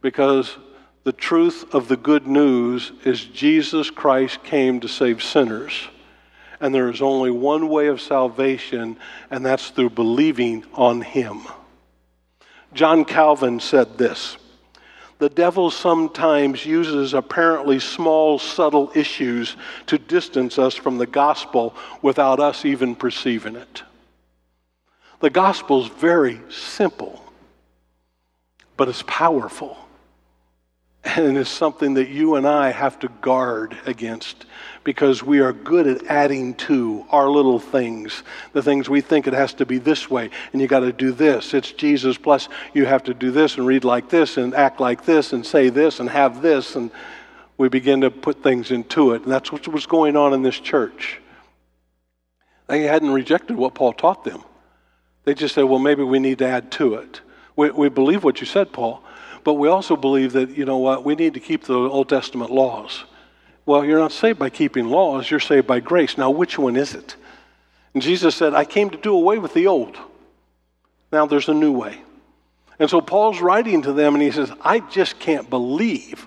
because 0.00 0.56
the 1.02 1.12
truth 1.12 1.74
of 1.74 1.88
the 1.88 1.96
good 1.96 2.26
news 2.26 2.92
is 3.04 3.24
Jesus 3.24 3.90
Christ 3.90 4.44
came 4.44 4.80
to 4.80 4.88
save 4.88 5.22
sinners. 5.22 5.88
And 6.60 6.74
there 6.74 6.88
is 6.88 7.02
only 7.02 7.30
one 7.30 7.68
way 7.68 7.88
of 7.88 8.00
salvation, 8.00 8.96
and 9.30 9.44
that's 9.44 9.70
through 9.70 9.90
believing 9.90 10.64
on 10.72 11.02
Him. 11.02 11.42
John 12.72 13.04
Calvin 13.04 13.60
said 13.60 13.98
this 13.98 14.36
the 15.24 15.30
devil 15.30 15.70
sometimes 15.70 16.66
uses 16.66 17.14
apparently 17.14 17.78
small, 17.78 18.38
subtle 18.38 18.92
issues 18.94 19.56
to 19.86 19.96
distance 19.96 20.58
us 20.58 20.74
from 20.74 20.98
the 20.98 21.06
gospel 21.06 21.74
without 22.02 22.40
us 22.40 22.66
even 22.66 22.94
perceiving 22.94 23.56
it. 23.56 23.82
The 25.20 25.30
gospel 25.30 25.82
is 25.82 25.88
very 25.88 26.42
simple, 26.50 27.24
but 28.76 28.90
it's 28.90 29.02
powerful. 29.06 29.78
And 31.04 31.38
it's 31.38 31.48
something 31.48 31.94
that 31.94 32.10
you 32.10 32.34
and 32.34 32.46
I 32.46 32.70
have 32.70 32.98
to 32.98 33.08
guard 33.22 33.78
against 33.86 34.44
because 34.84 35.22
we 35.22 35.40
are 35.40 35.52
good 35.52 35.86
at 35.86 36.06
adding 36.06 36.54
to 36.54 37.04
our 37.10 37.28
little 37.28 37.58
things, 37.58 38.22
the 38.52 38.62
things 38.62 38.88
we 38.88 39.00
think 39.00 39.26
it 39.26 39.32
has 39.32 39.54
to 39.54 39.66
be 39.66 39.78
this 39.78 40.10
way, 40.10 40.30
and 40.52 40.60
you 40.60 40.68
got 40.68 40.80
to 40.80 40.92
do 40.92 41.10
this. 41.10 41.54
It's 41.54 41.72
Jesus, 41.72 42.18
plus 42.18 42.48
you 42.74 42.84
have 42.84 43.02
to 43.04 43.14
do 43.14 43.30
this 43.30 43.56
and 43.56 43.66
read 43.66 43.82
like 43.82 44.10
this 44.10 44.36
and 44.36 44.54
act 44.54 44.80
like 44.80 45.04
this 45.06 45.32
and 45.32 45.44
say 45.44 45.70
this 45.70 46.00
and 46.00 46.08
have 46.10 46.42
this. 46.42 46.76
And 46.76 46.90
we 47.56 47.68
begin 47.68 48.02
to 48.02 48.10
put 48.10 48.42
things 48.42 48.70
into 48.70 49.12
it. 49.12 49.22
And 49.22 49.32
that's 49.32 49.50
what 49.50 49.66
was 49.66 49.86
going 49.86 50.16
on 50.16 50.34
in 50.34 50.42
this 50.42 50.60
church. 50.60 51.20
They 52.66 52.82
hadn't 52.82 53.10
rejected 53.10 53.56
what 53.56 53.74
Paul 53.74 53.92
taught 53.92 54.24
them. 54.24 54.42
They 55.24 55.34
just 55.34 55.54
said, 55.54 55.64
well, 55.64 55.78
maybe 55.78 56.02
we 56.02 56.18
need 56.18 56.38
to 56.38 56.46
add 56.46 56.70
to 56.72 56.94
it. 56.94 57.22
We, 57.56 57.70
we 57.70 57.88
believe 57.88 58.24
what 58.24 58.40
you 58.40 58.46
said, 58.46 58.72
Paul. 58.72 59.02
But 59.44 59.54
we 59.54 59.68
also 59.68 59.96
believe 59.96 60.32
that, 60.32 60.50
you 60.56 60.64
know 60.64 60.78
what, 60.78 61.04
we 61.04 61.14
need 61.14 61.34
to 61.34 61.40
keep 61.40 61.64
the 61.64 61.74
Old 61.74 62.08
Testament 62.08 62.50
laws. 62.50 63.04
Well, 63.66 63.84
you're 63.84 63.98
not 63.98 64.12
saved 64.12 64.38
by 64.38 64.50
keeping 64.50 64.86
laws, 64.86 65.30
you're 65.30 65.40
saved 65.40 65.66
by 65.66 65.80
grace. 65.80 66.18
Now, 66.18 66.30
which 66.30 66.58
one 66.58 66.76
is 66.76 66.94
it? 66.94 67.16
And 67.94 68.02
Jesus 68.02 68.34
said, 68.34 68.54
I 68.54 68.64
came 68.64 68.90
to 68.90 68.98
do 68.98 69.14
away 69.14 69.38
with 69.38 69.54
the 69.54 69.68
old. 69.68 69.96
Now 71.12 71.26
there's 71.26 71.48
a 71.48 71.54
new 71.54 71.72
way. 71.72 72.00
And 72.78 72.90
so 72.90 73.00
Paul's 73.00 73.40
writing 73.40 73.82
to 73.82 73.92
them 73.92 74.14
and 74.14 74.22
he 74.22 74.32
says, 74.32 74.50
I 74.60 74.80
just 74.80 75.20
can't 75.20 75.48
believe 75.48 76.26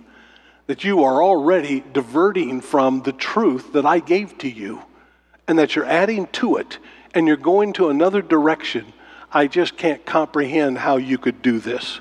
that 0.68 0.84
you 0.84 1.04
are 1.04 1.22
already 1.22 1.84
diverting 1.94 2.62
from 2.62 3.02
the 3.02 3.12
truth 3.12 3.74
that 3.74 3.86
I 3.86 4.00
gave 4.00 4.38
to 4.40 4.50
you 4.50 4.82
and 5.48 5.60
that 5.60 5.76
you're 5.76 5.86
adding 5.86 6.28
to 6.28 6.56
it 6.58 6.78
and 7.14 7.28
you're 7.28 7.38
going 7.38 7.74
to 7.74 7.90
another 7.90 8.22
direction. 8.22 8.94
I 9.32 9.48
just 9.48 9.78
can't 9.78 10.06
comprehend 10.06 10.78
how 10.78 10.98
you 10.98 11.18
could 11.18 11.42
do 11.42 11.60
this. 11.60 12.00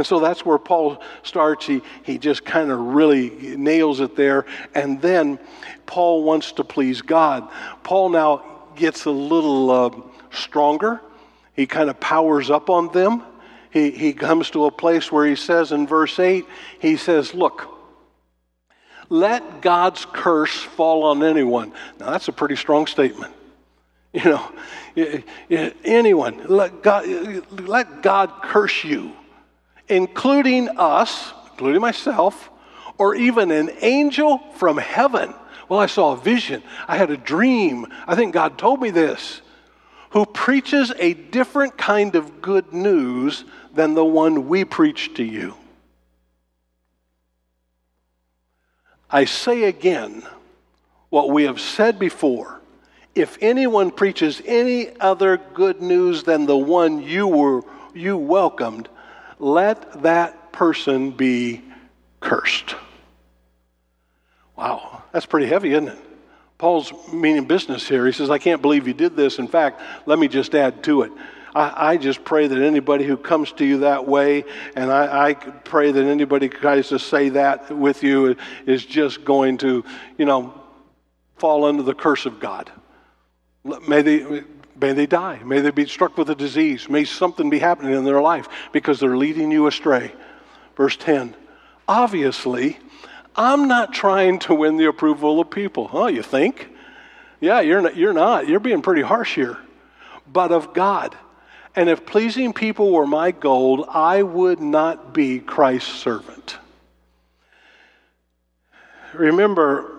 And 0.00 0.06
so 0.06 0.18
that's 0.18 0.46
where 0.46 0.56
Paul 0.56 1.02
starts. 1.22 1.66
He, 1.66 1.82
he 2.04 2.16
just 2.16 2.42
kind 2.42 2.70
of 2.70 2.78
really 2.78 3.28
nails 3.58 4.00
it 4.00 4.16
there. 4.16 4.46
And 4.74 4.98
then 5.02 5.38
Paul 5.84 6.24
wants 6.24 6.52
to 6.52 6.64
please 6.64 7.02
God. 7.02 7.46
Paul 7.82 8.08
now 8.08 8.42
gets 8.76 9.04
a 9.04 9.10
little 9.10 9.70
uh, 9.70 9.90
stronger. 10.30 11.02
He 11.52 11.66
kind 11.66 11.90
of 11.90 12.00
powers 12.00 12.48
up 12.48 12.70
on 12.70 12.90
them. 12.94 13.22
He, 13.70 13.90
he 13.90 14.14
comes 14.14 14.48
to 14.52 14.64
a 14.64 14.70
place 14.70 15.12
where 15.12 15.26
he 15.26 15.36
says 15.36 15.70
in 15.70 15.86
verse 15.86 16.18
8, 16.18 16.46
he 16.78 16.96
says, 16.96 17.34
Look, 17.34 17.68
let 19.10 19.60
God's 19.60 20.06
curse 20.06 20.62
fall 20.62 21.04
on 21.04 21.22
anyone. 21.22 21.74
Now, 21.98 22.12
that's 22.12 22.28
a 22.28 22.32
pretty 22.32 22.56
strong 22.56 22.86
statement. 22.86 23.34
You 24.14 24.24
know, 24.24 24.52
anyone, 25.84 26.46
let 26.48 26.82
God, 26.82 27.04
let 27.68 28.00
God 28.00 28.32
curse 28.42 28.82
you 28.82 29.14
including 29.90 30.68
us, 30.78 31.32
including 31.50 31.80
myself, 31.80 32.48
or 32.96 33.14
even 33.14 33.50
an 33.50 33.70
angel 33.80 34.38
from 34.56 34.78
heaven. 34.78 35.34
Well, 35.68 35.80
I 35.80 35.86
saw 35.86 36.12
a 36.12 36.16
vision. 36.16 36.62
I 36.88 36.96
had 36.96 37.10
a 37.10 37.16
dream. 37.16 37.86
I 38.06 38.14
think 38.14 38.32
God 38.32 38.56
told 38.58 38.80
me 38.80 38.90
this. 38.90 39.40
Who 40.10 40.26
preaches 40.26 40.92
a 40.98 41.14
different 41.14 41.76
kind 41.78 42.14
of 42.14 42.42
good 42.42 42.72
news 42.72 43.44
than 43.72 43.94
the 43.94 44.04
one 44.04 44.48
we 44.48 44.64
preach 44.64 45.14
to 45.14 45.24
you. 45.24 45.54
I 49.08 49.24
say 49.24 49.64
again 49.64 50.22
what 51.08 51.30
we 51.30 51.44
have 51.44 51.60
said 51.60 51.98
before. 51.98 52.60
If 53.14 53.38
anyone 53.40 53.90
preaches 53.90 54.40
any 54.44 54.98
other 55.00 55.36
good 55.36 55.82
news 55.82 56.22
than 56.22 56.46
the 56.46 56.56
one 56.56 57.02
you 57.02 57.26
were 57.26 57.62
you 57.92 58.16
welcomed, 58.16 58.88
let 59.40 60.02
that 60.02 60.52
person 60.52 61.10
be 61.10 61.62
cursed. 62.20 62.76
Wow, 64.56 65.02
that's 65.12 65.26
pretty 65.26 65.46
heavy, 65.46 65.72
isn't 65.72 65.88
it? 65.88 65.98
Paul's 66.58 66.92
meaning 67.10 67.46
business 67.46 67.88
here. 67.88 68.04
He 68.04 68.12
says, 68.12 68.28
I 68.28 68.36
can't 68.36 68.60
believe 68.60 68.86
you 68.86 68.92
did 68.92 69.16
this. 69.16 69.38
In 69.38 69.48
fact, 69.48 69.80
let 70.04 70.18
me 70.18 70.28
just 70.28 70.54
add 70.54 70.84
to 70.84 71.02
it. 71.02 71.12
I, 71.54 71.92
I 71.92 71.96
just 71.96 72.22
pray 72.22 72.46
that 72.46 72.58
anybody 72.58 73.04
who 73.04 73.16
comes 73.16 73.50
to 73.52 73.64
you 73.64 73.78
that 73.78 74.06
way, 74.06 74.44
and 74.76 74.92
I, 74.92 75.30
I 75.30 75.34
pray 75.34 75.90
that 75.90 76.04
anybody 76.04 76.48
who 76.48 76.58
tries 76.58 76.88
to 76.90 76.98
say 76.98 77.30
that 77.30 77.74
with 77.74 78.02
you 78.02 78.36
is 78.66 78.84
just 78.84 79.24
going 79.24 79.56
to, 79.58 79.82
you 80.18 80.26
know, 80.26 80.52
fall 81.38 81.64
under 81.64 81.82
the 81.82 81.94
curse 81.94 82.26
of 82.26 82.38
God. 82.38 82.70
May 83.64 84.02
they, 84.02 84.42
may 84.80 84.92
they 84.92 85.06
die. 85.06 85.40
May 85.44 85.60
they 85.60 85.70
be 85.70 85.86
struck 85.86 86.16
with 86.16 86.30
a 86.30 86.34
disease. 86.34 86.88
May 86.88 87.04
something 87.04 87.50
be 87.50 87.58
happening 87.58 87.94
in 87.94 88.04
their 88.04 88.20
life 88.20 88.48
because 88.72 89.00
they're 89.00 89.16
leading 89.16 89.50
you 89.50 89.66
astray. 89.66 90.12
Verse 90.76 90.96
10 90.96 91.34
Obviously, 91.86 92.78
I'm 93.36 93.68
not 93.68 93.92
trying 93.92 94.38
to 94.40 94.54
win 94.54 94.76
the 94.76 94.86
approval 94.86 95.40
of 95.40 95.50
people. 95.50 95.90
Oh, 95.92 96.06
you 96.06 96.22
think? 96.22 96.68
Yeah, 97.40 97.60
you're 97.60 97.80
not, 97.80 97.96
you're 97.96 98.12
not. 98.12 98.48
You're 98.48 98.60
being 98.60 98.82
pretty 98.82 99.02
harsh 99.02 99.34
here. 99.34 99.58
But 100.30 100.52
of 100.52 100.74
God. 100.74 101.16
And 101.74 101.88
if 101.88 102.04
pleasing 102.04 102.52
people 102.52 102.92
were 102.92 103.06
my 103.06 103.30
goal, 103.30 103.88
I 103.88 104.22
would 104.22 104.60
not 104.60 105.14
be 105.14 105.38
Christ's 105.38 105.92
servant. 105.92 106.58
Remember, 109.14 109.90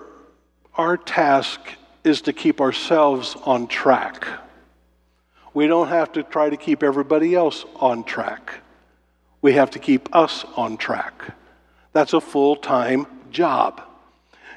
our 0.75 0.97
task 0.97 1.59
is 2.03 2.21
to 2.21 2.33
keep 2.33 2.61
ourselves 2.61 3.35
on 3.43 3.67
track. 3.67 4.27
We 5.53 5.67
don't 5.67 5.89
have 5.89 6.13
to 6.13 6.23
try 6.23 6.49
to 6.49 6.57
keep 6.57 6.83
everybody 6.83 7.35
else 7.35 7.65
on 7.75 8.03
track. 8.03 8.61
We 9.41 9.53
have 9.53 9.71
to 9.71 9.79
keep 9.79 10.15
us 10.15 10.45
on 10.55 10.77
track. 10.77 11.35
That's 11.93 12.13
a 12.13 12.21
full 12.21 12.55
time 12.55 13.07
job. 13.31 13.81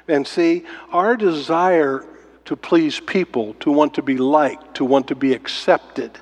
And 0.06 0.26
see, 0.26 0.64
our 0.92 1.16
desire 1.16 2.04
to 2.44 2.56
please 2.56 3.00
people, 3.00 3.54
to 3.54 3.72
want 3.72 3.94
to 3.94 4.02
be 4.02 4.18
liked, 4.18 4.76
to 4.76 4.84
want 4.84 5.08
to 5.08 5.14
be 5.14 5.32
accepted, 5.32 6.18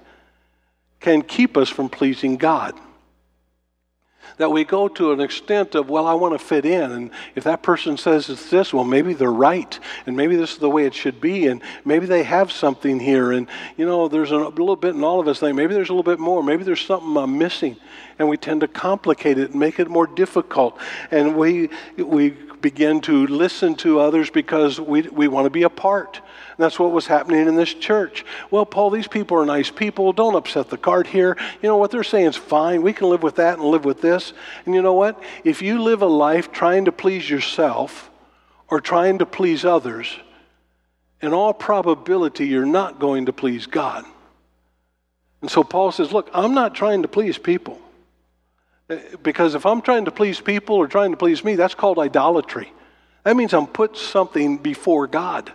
can 1.01 1.23
keep 1.23 1.57
us 1.57 1.69
from 1.69 1.89
pleasing 1.89 2.37
God. 2.37 2.75
That 4.39 4.51
we 4.51 4.65
go 4.65 4.89
to 4.89 5.13
an 5.13 5.21
extent 5.21 5.75
of, 5.75 5.91
well, 5.91 6.07
I 6.07 6.15
want 6.15 6.39
to 6.39 6.45
fit 6.45 6.65
in. 6.65 6.91
And 6.93 7.11
if 7.35 7.45
that 7.45 7.63
person 7.63 7.97
says 7.97 8.29
it's 8.29 8.51
this, 8.51 8.73
well, 8.73 8.85
maybe 8.85 9.15
they're 9.15 9.33
right. 9.33 9.79
And 10.07 10.17
maybe 10.17 10.37
this 10.37 10.53
is 10.53 10.59
the 10.59 10.71
way 10.71 10.87
it 10.87 10.95
should 10.95 11.21
be. 11.21 11.47
And 11.47 11.63
maybe 11.85 12.07
they 12.07 12.23
have 12.23 12.51
something 12.51 12.99
here. 12.99 13.33
And, 13.33 13.47
you 13.77 13.87
know, 13.87 14.09
there's 14.09 14.31
a 14.31 14.39
little 14.39 14.77
bit 14.77 14.95
in 14.95 15.05
all 15.05 15.21
of 15.21 15.29
us 15.29 15.41
think, 15.41 15.57
maybe 15.57 15.75
there's 15.75 15.91
a 15.91 15.93
little 15.93 16.11
bit 16.11 16.19
more. 16.19 16.43
Maybe 16.43 16.65
there's 16.65 16.85
something 16.85 17.17
I'm 17.17 17.39
missing. 17.39 17.77
And 18.19 18.29
we 18.29 18.37
tend 18.37 18.61
to 18.63 18.69
complicate 18.69 19.39
it 19.39 19.51
and 19.51 19.59
make 19.59 19.79
it 19.79 19.89
more 19.89 20.07
difficult. 20.07 20.79
And 21.11 21.37
we, 21.37 21.71
we 21.97 22.37
begin 22.63 23.01
to 23.03 23.27
listen 23.27 23.75
to 23.75 24.01
others 24.01 24.31
because 24.31 24.81
we, 24.81 25.03
we 25.03 25.29
want 25.29 25.45
to 25.45 25.51
be 25.51 25.65
a 25.65 25.69
part. 25.69 26.17
And 26.17 26.59
that's 26.59 26.79
what 26.79 26.93
was 26.93 27.07
happening 27.07 27.47
in 27.47 27.57
this 27.57 27.75
church. 27.75 28.25
Well, 28.51 28.65
Paul, 28.65 28.91
these 28.91 29.09
people 29.09 29.37
are 29.37 29.45
nice 29.45 29.71
people. 29.71 30.13
Don't 30.13 30.37
upset 30.37 30.71
the 30.71 30.79
cart 30.79 31.07
here. 31.07 31.37
You 31.61 31.69
know 31.69 31.77
what 31.77 31.91
they're 31.91 32.05
saying 32.05 32.29
is 32.29 32.37
fine. 32.37 32.83
We 32.83 32.93
can 32.93 33.11
live 33.11 33.23
with 33.23 33.37
that 33.37 33.59
and 33.59 33.69
live 33.69 33.85
with 33.85 34.01
this. 34.01 34.33
And 34.65 34.75
you 34.75 34.81
know 34.81 34.95
what? 34.95 35.21
If 35.45 35.61
you 35.61 35.83
live 35.83 36.01
a 36.01 36.07
life 36.07 36.53
trying 36.53 36.87
to 36.87 36.93
please 36.93 37.29
yourself 37.29 38.11
or 38.69 38.81
trying 38.81 39.19
to 39.19 39.27
please 39.27 39.65
others, 39.65 40.17
in 41.21 41.33
all 41.33 41.53
probability, 41.53 42.47
you're 42.47 42.65
not 42.65 42.99
going 42.99 43.27
to 43.27 43.33
please 43.33 43.67
God. 43.67 44.05
And 45.43 45.51
so 45.51 45.63
Paul 45.65 45.93
says, 45.93 46.13
Look, 46.13 46.31
I'm 46.33 46.55
not 46.55 46.75
trying 46.75 47.03
to 47.03 47.09
please 47.09 47.37
people. 47.37 47.79
Because 49.23 49.55
if 49.55 49.67
I'm 49.67 49.83
trying 49.83 50.07
to 50.07 50.11
please 50.11 50.41
people 50.41 50.77
or 50.77 50.87
trying 50.87 51.11
to 51.11 51.17
please 51.17 51.45
me, 51.45 51.57
that's 51.57 51.75
called 51.75 51.99
idolatry. 51.99 52.73
That 53.25 53.37
means 53.37 53.55
I'm 53.55 53.67
put 53.67 53.97
something 53.97 54.59
before 54.59 55.07
God. 55.07 55.53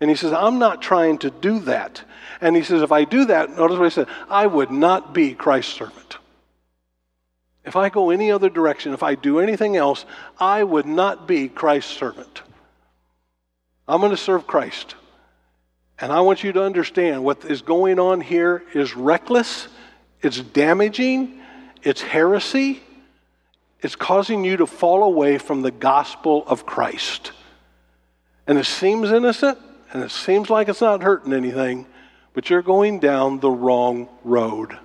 And 0.00 0.10
he 0.10 0.16
says, 0.16 0.32
I'm 0.32 0.58
not 0.58 0.82
trying 0.82 1.18
to 1.18 1.30
do 1.30 1.60
that. 1.60 2.02
And 2.40 2.56
he 2.56 2.62
says, 2.62 2.82
if 2.82 2.92
I 2.92 3.04
do 3.04 3.26
that, 3.26 3.56
notice 3.56 3.78
what 3.78 3.84
he 3.84 3.90
said, 3.90 4.08
I 4.28 4.46
would 4.46 4.70
not 4.70 5.14
be 5.14 5.34
Christ's 5.34 5.74
servant. 5.74 6.18
If 7.64 7.76
I 7.76 7.88
go 7.88 8.10
any 8.10 8.32
other 8.32 8.50
direction, 8.50 8.92
if 8.92 9.02
I 9.02 9.14
do 9.14 9.38
anything 9.38 9.76
else, 9.76 10.04
I 10.38 10.64
would 10.64 10.86
not 10.86 11.28
be 11.28 11.48
Christ's 11.48 11.96
servant. 11.96 12.42
I'm 13.86 14.00
going 14.00 14.10
to 14.10 14.16
serve 14.16 14.46
Christ. 14.46 14.96
And 16.00 16.10
I 16.10 16.20
want 16.20 16.42
you 16.42 16.52
to 16.52 16.62
understand 16.64 17.22
what 17.22 17.44
is 17.44 17.62
going 17.62 18.00
on 18.00 18.20
here 18.20 18.64
is 18.74 18.96
reckless, 18.96 19.68
it's 20.20 20.40
damaging, 20.40 21.41
it's 21.82 22.02
heresy. 22.02 22.82
It's 23.80 23.96
causing 23.96 24.44
you 24.44 24.58
to 24.58 24.66
fall 24.66 25.02
away 25.02 25.38
from 25.38 25.62
the 25.62 25.70
gospel 25.70 26.44
of 26.46 26.64
Christ. 26.64 27.32
And 28.46 28.58
it 28.58 28.66
seems 28.66 29.10
innocent, 29.10 29.58
and 29.92 30.02
it 30.02 30.10
seems 30.10 30.50
like 30.50 30.68
it's 30.68 30.80
not 30.80 31.02
hurting 31.02 31.32
anything, 31.32 31.86
but 32.32 32.48
you're 32.48 32.62
going 32.62 33.00
down 33.00 33.40
the 33.40 33.50
wrong 33.50 34.08
road. 34.24 34.78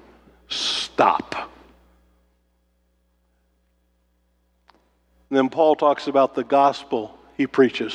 Stop. 0.50 1.36
And 5.30 5.38
then 5.38 5.50
Paul 5.50 5.76
talks 5.76 6.08
about 6.08 6.36
the 6.36 6.44
gospel 6.44 7.18
he 7.36 7.48
preaches. 7.48 7.94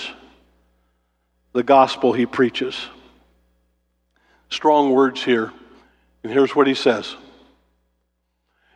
The 1.53 1.63
gospel 1.63 2.13
he 2.13 2.27
preaches. 2.27 2.77
Strong 4.51 4.93
words 4.93 5.23
here. 5.25 5.53
And 6.23 6.33
here's 6.33 6.55
what 6.55 6.67
he 6.67 6.75
says 6.75 7.17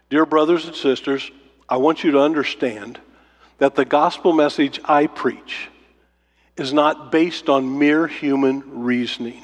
Dear 0.08 0.24
brothers 0.24 0.66
and 0.66 0.74
sisters, 0.74 1.30
I 1.68 1.78
want 1.78 2.04
you 2.04 2.12
to 2.12 2.20
understand 2.20 3.00
that 3.58 3.74
the 3.74 3.84
gospel 3.84 4.32
message 4.32 4.78
I 4.84 5.08
preach 5.08 5.68
is 6.56 6.72
not 6.72 7.10
based 7.10 7.48
on 7.48 7.78
mere 7.78 8.06
human 8.06 8.84
reasoning. 8.84 9.42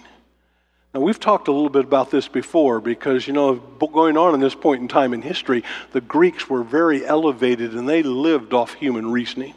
Now, 0.94 1.00
we've 1.00 1.18
talked 1.18 1.48
a 1.48 1.52
little 1.52 1.70
bit 1.70 1.84
about 1.84 2.10
this 2.10 2.28
before 2.28 2.80
because, 2.80 3.26
you 3.26 3.32
know, 3.32 3.56
going 3.56 4.16
on 4.16 4.34
in 4.34 4.40
this 4.40 4.54
point 4.54 4.82
in 4.82 4.88
time 4.88 5.14
in 5.14 5.22
history, 5.22 5.64
the 5.92 6.02
Greeks 6.02 6.48
were 6.48 6.62
very 6.62 7.04
elevated 7.04 7.74
and 7.74 7.88
they 7.88 8.02
lived 8.02 8.52
off 8.52 8.74
human 8.74 9.10
reasoning. 9.10 9.54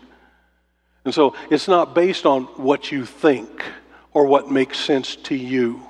And 1.03 1.13
so 1.13 1.35
it's 1.51 1.67
not 1.67 1.93
based 1.93 2.25
on 2.25 2.43
what 2.55 2.91
you 2.91 3.05
think 3.05 3.63
or 4.13 4.25
what 4.25 4.49
makes 4.49 4.79
sense 4.79 5.17
to 5.17 5.35
you. 5.35 5.81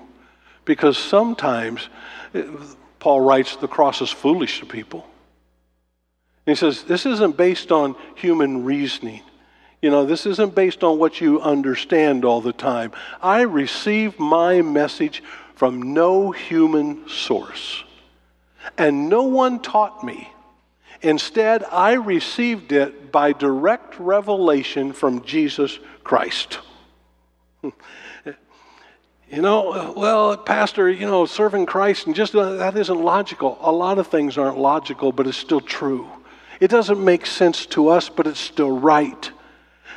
Because 0.65 0.98
sometimes 0.98 1.89
Paul 3.05 3.21
writes, 3.21 3.55
the 3.57 3.67
cross 3.67 4.01
is 4.01 4.09
foolish 4.09 4.62
to 4.62 4.65
people. 4.65 5.05
And 6.47 6.57
he 6.57 6.59
says, 6.59 6.85
this 6.85 7.05
isn't 7.05 7.38
based 7.38 7.71
on 7.71 7.95
human 8.15 8.63
reasoning. 8.63 9.21
You 9.79 9.91
know, 9.91 10.07
this 10.07 10.25
isn't 10.25 10.55
based 10.55 10.83
on 10.83 10.97
what 10.97 11.21
you 11.21 11.39
understand 11.39 12.25
all 12.25 12.41
the 12.41 12.51
time. 12.51 12.93
I 13.21 13.41
receive 13.41 14.17
my 14.17 14.63
message 14.63 15.21
from 15.53 15.93
no 15.93 16.31
human 16.31 17.07
source. 17.07 17.83
And 18.75 19.07
no 19.07 19.21
one 19.21 19.59
taught 19.59 20.03
me. 20.03 20.27
Instead, 21.03 21.63
I 21.65 21.93
received 21.93 22.71
it 22.71 23.12
by 23.12 23.33
direct 23.33 24.00
revelation 24.00 24.93
from 24.93 25.24
Jesus 25.24 25.77
Christ. 26.03 26.57
You 29.32 29.41
know, 29.41 29.94
well, 29.98 30.38
Pastor, 30.38 30.89
you 30.89 31.08
know, 31.08 31.25
serving 31.25 31.65
Christ 31.65 32.05
and 32.05 32.15
just 32.15 32.36
uh, 32.36 32.53
that 32.55 32.77
isn't 32.77 33.01
logical. 33.01 33.58
A 33.62 33.72
lot 33.72 33.98
of 33.98 34.08
things 34.08 34.38
aren't 34.38 34.60
logical, 34.60 35.12
but 35.12 35.25
it's 35.25 35.38
still 35.38 35.62
true. 35.62 36.08
It 36.60 36.70
doesn't 36.70 37.03
make 37.03 37.25
sense 37.25 37.65
to 37.67 37.89
us, 37.89 38.08
but 38.08 38.27
it's 38.27 38.39
still 38.39 38.79
right. 38.79 39.32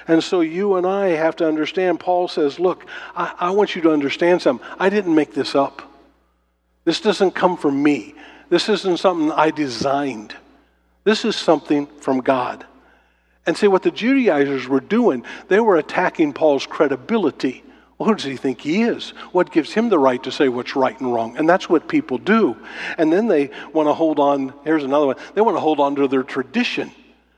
And 0.08 0.24
so 0.24 0.40
you 0.40 0.76
and 0.76 0.86
I 0.86 1.08
have 1.08 1.36
to 1.36 1.46
understand. 1.46 2.00
Paul 2.00 2.28
says, 2.28 2.58
Look, 2.58 2.86
I, 3.14 3.34
I, 3.38 3.50
want 3.50 3.76
you 3.76 3.82
to 3.82 3.92
understand 3.92 4.40
something. 4.40 4.66
I 4.78 4.88
didn't 4.88 5.14
make 5.14 5.34
this 5.34 5.54
up. 5.54 5.82
This 6.84 7.00
doesn't 7.02 7.32
come 7.32 7.58
from 7.58 7.82
me. 7.82 8.14
This 8.48 8.70
isn't 8.70 8.96
something 8.96 9.30
I 9.30 9.50
designed. 9.50 10.34
This 11.04 11.26
is 11.26 11.36
something 11.36 11.86
from 12.00 12.20
God. 12.20 12.64
And 13.46 13.56
see, 13.56 13.68
what 13.68 13.82
the 13.82 13.90
Judaizers 13.90 14.66
were 14.66 14.80
doing, 14.80 15.24
they 15.48 15.60
were 15.60 15.76
attacking 15.76 16.32
Paul's 16.32 16.66
credibility. 16.66 17.62
Well, 17.98 18.08
who 18.08 18.14
does 18.14 18.24
he 18.24 18.36
think 18.36 18.60
he 18.60 18.82
is? 18.82 19.10
What 19.32 19.50
gives 19.50 19.72
him 19.72 19.88
the 19.88 19.98
right 19.98 20.22
to 20.22 20.30
say 20.30 20.48
what's 20.48 20.76
right 20.76 20.98
and 21.00 21.12
wrong? 21.12 21.36
And 21.36 21.48
that's 21.48 21.68
what 21.68 21.88
people 21.88 22.18
do. 22.18 22.56
And 22.96 23.12
then 23.12 23.26
they 23.26 23.50
want 23.72 23.88
to 23.88 23.92
hold 23.92 24.20
on, 24.20 24.54
here's 24.64 24.84
another 24.84 25.06
one, 25.06 25.16
they 25.34 25.40
want 25.40 25.56
to 25.56 25.60
hold 25.60 25.80
on 25.80 25.96
to 25.96 26.06
their 26.06 26.22
tradition. 26.22 26.92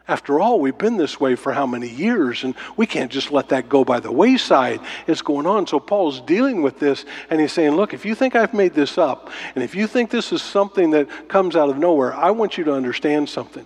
After 0.07 0.41
all, 0.41 0.61
we've 0.61 0.77
been 0.77 0.97
this 0.97 1.21
way 1.21 1.37
for 1.37 1.53
how 1.53 1.67
many 1.67 1.89
years, 1.89 2.43
and 2.43 2.57
we 2.77 2.85
can't 2.85 3.13
just 3.13 3.31
let 3.31 3.51
that 3.51 3.69
go 3.69 3.85
by 3.85 4.01
the 4.01 4.11
wayside. 4.11 4.81
It's 5.07 5.23
going 5.23 5.47
on. 5.47 5.69
So 5.69 5.79
Paul's 5.79 6.21
dealing 6.21 6.63
with 6.63 6.81
this, 6.81 7.05
and 7.31 7.41
he's 7.41 7.53
saying, 7.53 7.77
Look, 7.77 7.95
if 7.95 8.05
you 8.05 8.17
think 8.17 8.35
I've 8.35 8.53
made 8.53 8.75
this 8.75 8.99
up, 8.99 9.31
and 9.55 9.63
if 9.63 9.75
you 9.75 9.87
think 9.87 10.11
this 10.11 10.33
is 10.33 10.43
something 10.43 10.91
that 10.91 11.29
comes 11.29 11.55
out 11.55 11.71
of 11.71 11.79
nowhere, 11.79 12.13
I 12.13 12.33
want 12.33 12.59
you 12.59 12.65
to 12.65 12.73
understand 12.73 13.29
something. 13.29 13.65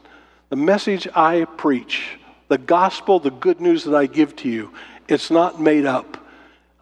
The 0.50 0.56
message 0.56 1.08
I 1.14 1.46
preach, 1.56 2.18
the 2.48 2.58
gospel, 2.58 3.18
the 3.18 3.30
good 3.30 3.62
news 3.62 3.84
that 3.84 3.94
I 3.94 4.04
give 4.04 4.36
to 4.36 4.48
you, 4.50 4.70
it's 5.08 5.30
not 5.30 5.60
made 5.60 5.86
up. 5.86 6.23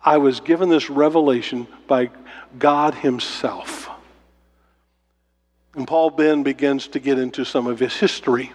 I 0.05 0.19
was 0.19 0.41
given 0.41 0.69
this 0.69 0.91
revelation 0.91 1.69
by 1.87 2.11
God 2.59 2.95
Himself. 2.95 3.89
And 5.75 5.87
Paul 5.87 6.11
then 6.11 6.43
begins 6.43 6.89
to 6.89 7.01
get 7.01 7.19
into 7.19 7.45
some 7.45 7.67
of 7.67 7.79
his 7.79 7.97
history. 7.97 8.53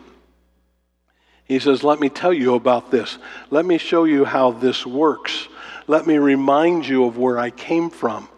He 1.46 1.60
says, 1.60 1.84
Let 1.84 2.00
me 2.00 2.10
tell 2.10 2.34
you 2.34 2.56
about 2.56 2.92
this. 2.92 3.18
Let 3.50 3.66
me 3.66 3.78
show 3.78 4.04
you 4.04 4.26
how 4.26 4.52
this 4.52 4.86
works. 4.86 5.48
Let 5.88 6.06
me 6.06 6.18
remind 6.18 6.88
you 6.88 7.06
of 7.06 7.18
where 7.18 7.40
I 7.40 7.50
came 7.50 7.90
from. 7.90 8.30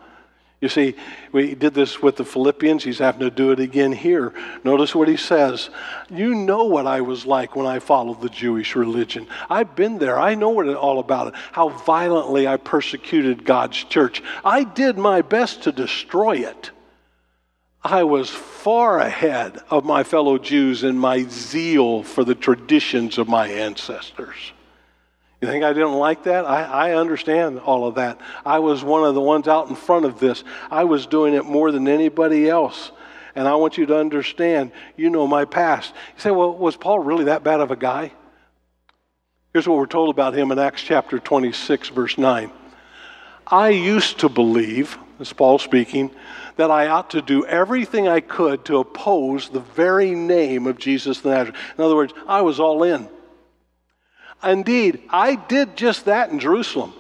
You 0.62 0.68
see, 0.68 0.96
we 1.32 1.56
did 1.56 1.74
this 1.74 2.02
with 2.02 2.18
the 2.18 2.26
Philippians. 2.26 2.84
He's 2.84 3.00
having 3.00 3.22
to 3.22 3.30
do 3.30 3.52
it 3.52 3.62
again 3.62 3.94
here. 3.94 4.34
Notice 4.66 4.94
what 4.94 5.08
he 5.08 5.16
says. 5.16 5.70
You 6.10 6.36
know 6.36 6.66
what 6.66 6.86
I 6.86 7.00
was 7.00 7.26
like 7.26 7.56
when 7.56 7.66
I 7.66 7.80
followed 7.80 8.20
the 8.20 8.30
Jewish 8.30 8.76
religion. 8.76 9.28
I've 9.50 9.74
been 9.78 10.00
there. 10.00 10.20
I 10.20 10.36
know 10.36 10.50
what 10.50 10.68
it 10.68 10.76
all 10.76 11.00
about 11.00 11.28
it. 11.28 11.36
How 11.54 11.70
violently 11.70 12.46
I 12.46 12.58
persecuted 12.58 13.46
God's 13.46 13.82
church. 13.86 14.22
I 14.44 14.66
did 14.66 14.98
my 14.98 15.22
best 15.22 15.64
to 15.64 15.72
destroy 15.72 16.40
it. 16.40 16.72
I 17.82 18.04
was 18.04 18.30
far 18.30 19.00
ahead 19.00 19.60
of 19.70 19.86
my 19.86 20.04
fellow 20.04 20.38
Jews 20.38 20.84
in 20.84 20.98
my 20.98 21.24
zeal 21.24 22.04
for 22.04 22.26
the 22.26 22.36
traditions 22.36 23.18
of 23.18 23.30
my 23.30 23.48
ancestors. 23.48 24.52
You 25.42 25.48
think 25.48 25.64
I 25.64 25.72
didn't 25.72 25.94
like 25.94 26.24
that? 26.24 26.46
I, 26.46 26.64
I 26.64 26.96
understand 26.96 27.60
all 27.60 27.88
of 27.88 27.96
that. 27.96 28.20
I 28.46 28.60
was 28.60 28.84
one 28.84 29.06
of 29.06 29.16
the 29.16 29.22
ones 29.22 29.48
out 29.48 29.70
in 29.70 29.76
front 29.76 30.06
of 30.06 30.20
this. 30.20 30.44
I 30.70 30.84
was 30.84 31.06
doing 31.06 31.34
it 31.34 31.46
more 31.46 31.72
than 31.72 31.88
anybody 31.88 32.50
else. 32.50 32.92
And 33.36 33.48
I 33.48 33.56
want 33.56 33.78
you 33.78 33.86
to 33.86 33.98
understand, 33.98 34.72
you 34.98 35.10
know 35.10 35.28
my 35.28 35.46
past. 35.46 35.94
You 36.16 36.22
say, 36.22 36.32
well, 36.32 36.54
was 36.54 36.76
Paul 36.76 37.00
really 37.00 37.26
that 37.26 37.44
bad 37.44 37.62
of 37.62 37.72
a 37.72 37.78
guy? 37.78 38.12
Here's 39.54 39.68
what 39.68 39.78
we're 39.78 39.86
told 39.86 40.10
about 40.10 40.38
him 40.38 40.52
in 40.52 40.60
Acts 40.60 40.82
chapter 40.82 41.20
26, 41.20 41.90
verse 41.90 42.18
9. 42.18 42.52
I 43.48 43.70
used 43.70 44.20
to 44.20 44.30
believe, 44.30 44.98
this 45.18 45.32
Paul 45.32 45.58
speaking, 45.58 46.12
that 46.58 46.70
I 46.70 46.88
ought 46.88 47.12
to 47.12 47.22
do 47.22 47.46
everything 47.46 48.10
I 48.10 48.20
could 48.20 48.66
to 48.66 48.80
oppose 48.80 49.50
the 49.50 49.62
very 49.62 50.14
name 50.14 50.68
of 50.68 50.78
Jesus 50.78 51.22
the 51.22 51.30
Nazarene. 51.30 51.60
In 51.78 51.84
other 51.84 51.96
words, 51.96 52.14
I 52.28 52.42
was 52.42 52.60
all 52.60 52.84
in. 52.84 53.08
Indeed, 54.44 55.02
I 55.10 55.36
did 55.36 55.76
just 55.76 56.06
that 56.06 56.30
in 56.32 56.40
Jerusalem. 56.40 56.94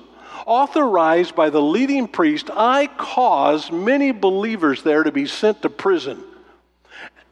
Authorized 0.45 1.35
by 1.35 1.49
the 1.49 1.61
leading 1.61 2.07
priest, 2.07 2.49
I 2.51 2.87
caused 2.87 3.71
many 3.71 4.11
believers 4.11 4.83
there 4.83 5.03
to 5.03 5.11
be 5.11 5.25
sent 5.25 5.61
to 5.61 5.69
prison. 5.69 6.23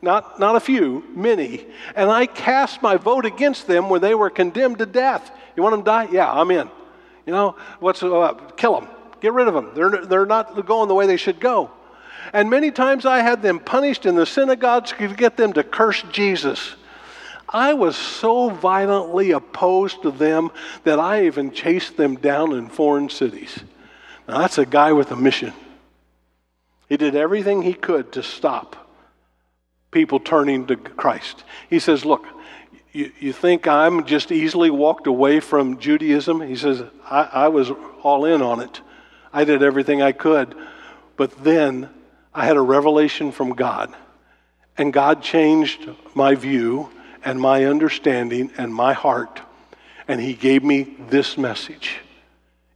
Not, 0.02 0.40
not 0.40 0.56
a 0.56 0.60
few, 0.60 1.04
many. 1.16 1.66
And 1.96 2.10
I 2.10 2.28
cast 2.28 2.82
my 2.82 2.98
vote 2.98 3.26
against 3.26 3.68
them 3.68 3.90
when 3.90 4.02
they 4.02 4.14
were 4.14 4.30
condemned 4.30 4.78
to 4.78 4.86
death. 4.86 5.32
You 5.56 5.64
want 5.64 5.74
them 5.74 5.82
to 5.82 5.86
die? 5.86 6.08
Yeah, 6.12 6.32
I'm 6.32 6.52
in. 6.52 6.70
You 7.26 7.34
know, 7.34 7.56
what's 7.80 8.04
uh, 8.04 8.34
kill 8.56 8.80
them, 8.80 8.90
get 9.20 9.34
rid 9.34 9.48
of 9.48 9.54
them. 9.54 9.72
They're, 9.74 10.06
they're 10.06 10.26
not 10.26 10.66
going 10.66 10.88
the 10.88 10.96
way 10.96 11.08
they 11.08 11.18
should 11.18 11.40
go. 11.40 11.72
And 12.34 12.50
many 12.50 12.72
times 12.72 13.06
I 13.06 13.20
had 13.20 13.42
them 13.42 13.60
punished 13.60 14.06
in 14.06 14.16
the 14.16 14.26
synagogues 14.26 14.92
to 14.92 15.14
get 15.14 15.38
them 15.38 15.54
to 15.54 15.64
curse 15.64 16.04
Jesus. 16.12 16.76
I 17.50 17.74
was 17.74 17.96
so 17.96 18.50
violently 18.50 19.32
opposed 19.32 20.02
to 20.02 20.12
them 20.12 20.52
that 20.84 21.00
I 21.00 21.26
even 21.26 21.52
chased 21.52 21.96
them 21.96 22.16
down 22.16 22.54
in 22.54 22.68
foreign 22.68 23.10
cities. 23.10 23.58
Now, 24.28 24.40
that's 24.40 24.58
a 24.58 24.66
guy 24.66 24.92
with 24.92 25.12
a 25.12 25.16
mission. 25.16 25.54
He 26.90 26.98
did 26.98 27.16
everything 27.16 27.62
he 27.62 27.74
could 27.74 28.12
to 28.14 28.24
stop 28.24 28.76
people 29.92 30.20
turning 30.20 30.68
to 30.68 30.76
Christ. 30.76 31.44
He 31.70 31.80
says, 31.80 32.04
Look, 32.04 32.26
you, 32.92 33.12
you 33.20 33.34
think 33.34 33.68
I'm 33.68 34.06
just 34.06 34.32
easily 34.32 34.70
walked 34.70 35.08
away 35.08 35.40
from 35.40 35.80
Judaism? 35.80 36.42
He 36.42 36.56
says, 36.56 36.84
I, 37.06 37.24
I 37.24 37.48
was 37.48 37.72
all 38.04 38.26
in 38.26 38.42
on 38.42 38.60
it. 38.60 38.82
I 39.32 39.46
did 39.46 39.64
everything 39.64 40.02
I 40.02 40.12
could. 40.12 40.56
But 41.16 41.44
then 41.44 41.90
I 42.34 42.46
had 42.46 42.58
a 42.58 42.62
revelation 42.62 43.32
from 43.32 43.54
God, 43.54 43.94
and 44.78 44.94
God 44.94 45.24
changed 45.24 45.90
my 46.14 46.36
view 46.36 46.90
and 47.28 47.42
my 47.42 47.66
understanding 47.66 48.50
and 48.58 48.74
my 48.74 48.94
heart, 48.94 49.42
and 50.08 50.22
He 50.22 50.34
gave 50.34 50.64
me 50.64 50.96
this 51.10 51.38
message. 51.38 51.98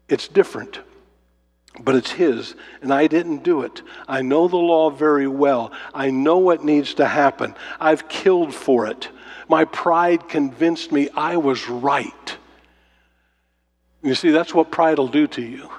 It's 0.09 0.27
different, 0.27 0.81
but 1.79 1.95
it's 1.95 2.11
His, 2.11 2.55
and 2.81 2.93
I 2.93 3.07
didn't 3.07 3.43
do 3.43 3.61
it. 3.61 3.81
I 4.09 4.21
know 4.21 4.49
the 4.49 4.57
law 4.57 4.89
very 4.89 5.25
well. 5.25 5.71
I 5.93 6.09
know 6.11 6.37
what 6.39 6.65
needs 6.65 6.95
to 6.95 7.07
happen. 7.07 7.55
I've 7.79 8.09
killed 8.09 8.53
for 8.53 8.87
it. 8.87 9.07
My 9.47 9.63
pride 9.63 10.27
convinced 10.27 10.91
me 10.91 11.07
I 11.15 11.37
was 11.37 11.69
right. 11.69 12.37
You 14.03 14.15
see, 14.15 14.31
that's 14.31 14.53
what 14.53 14.69
pride 14.69 14.97
will 14.97 15.07
do 15.07 15.27
to 15.27 15.41
you. 15.41 15.69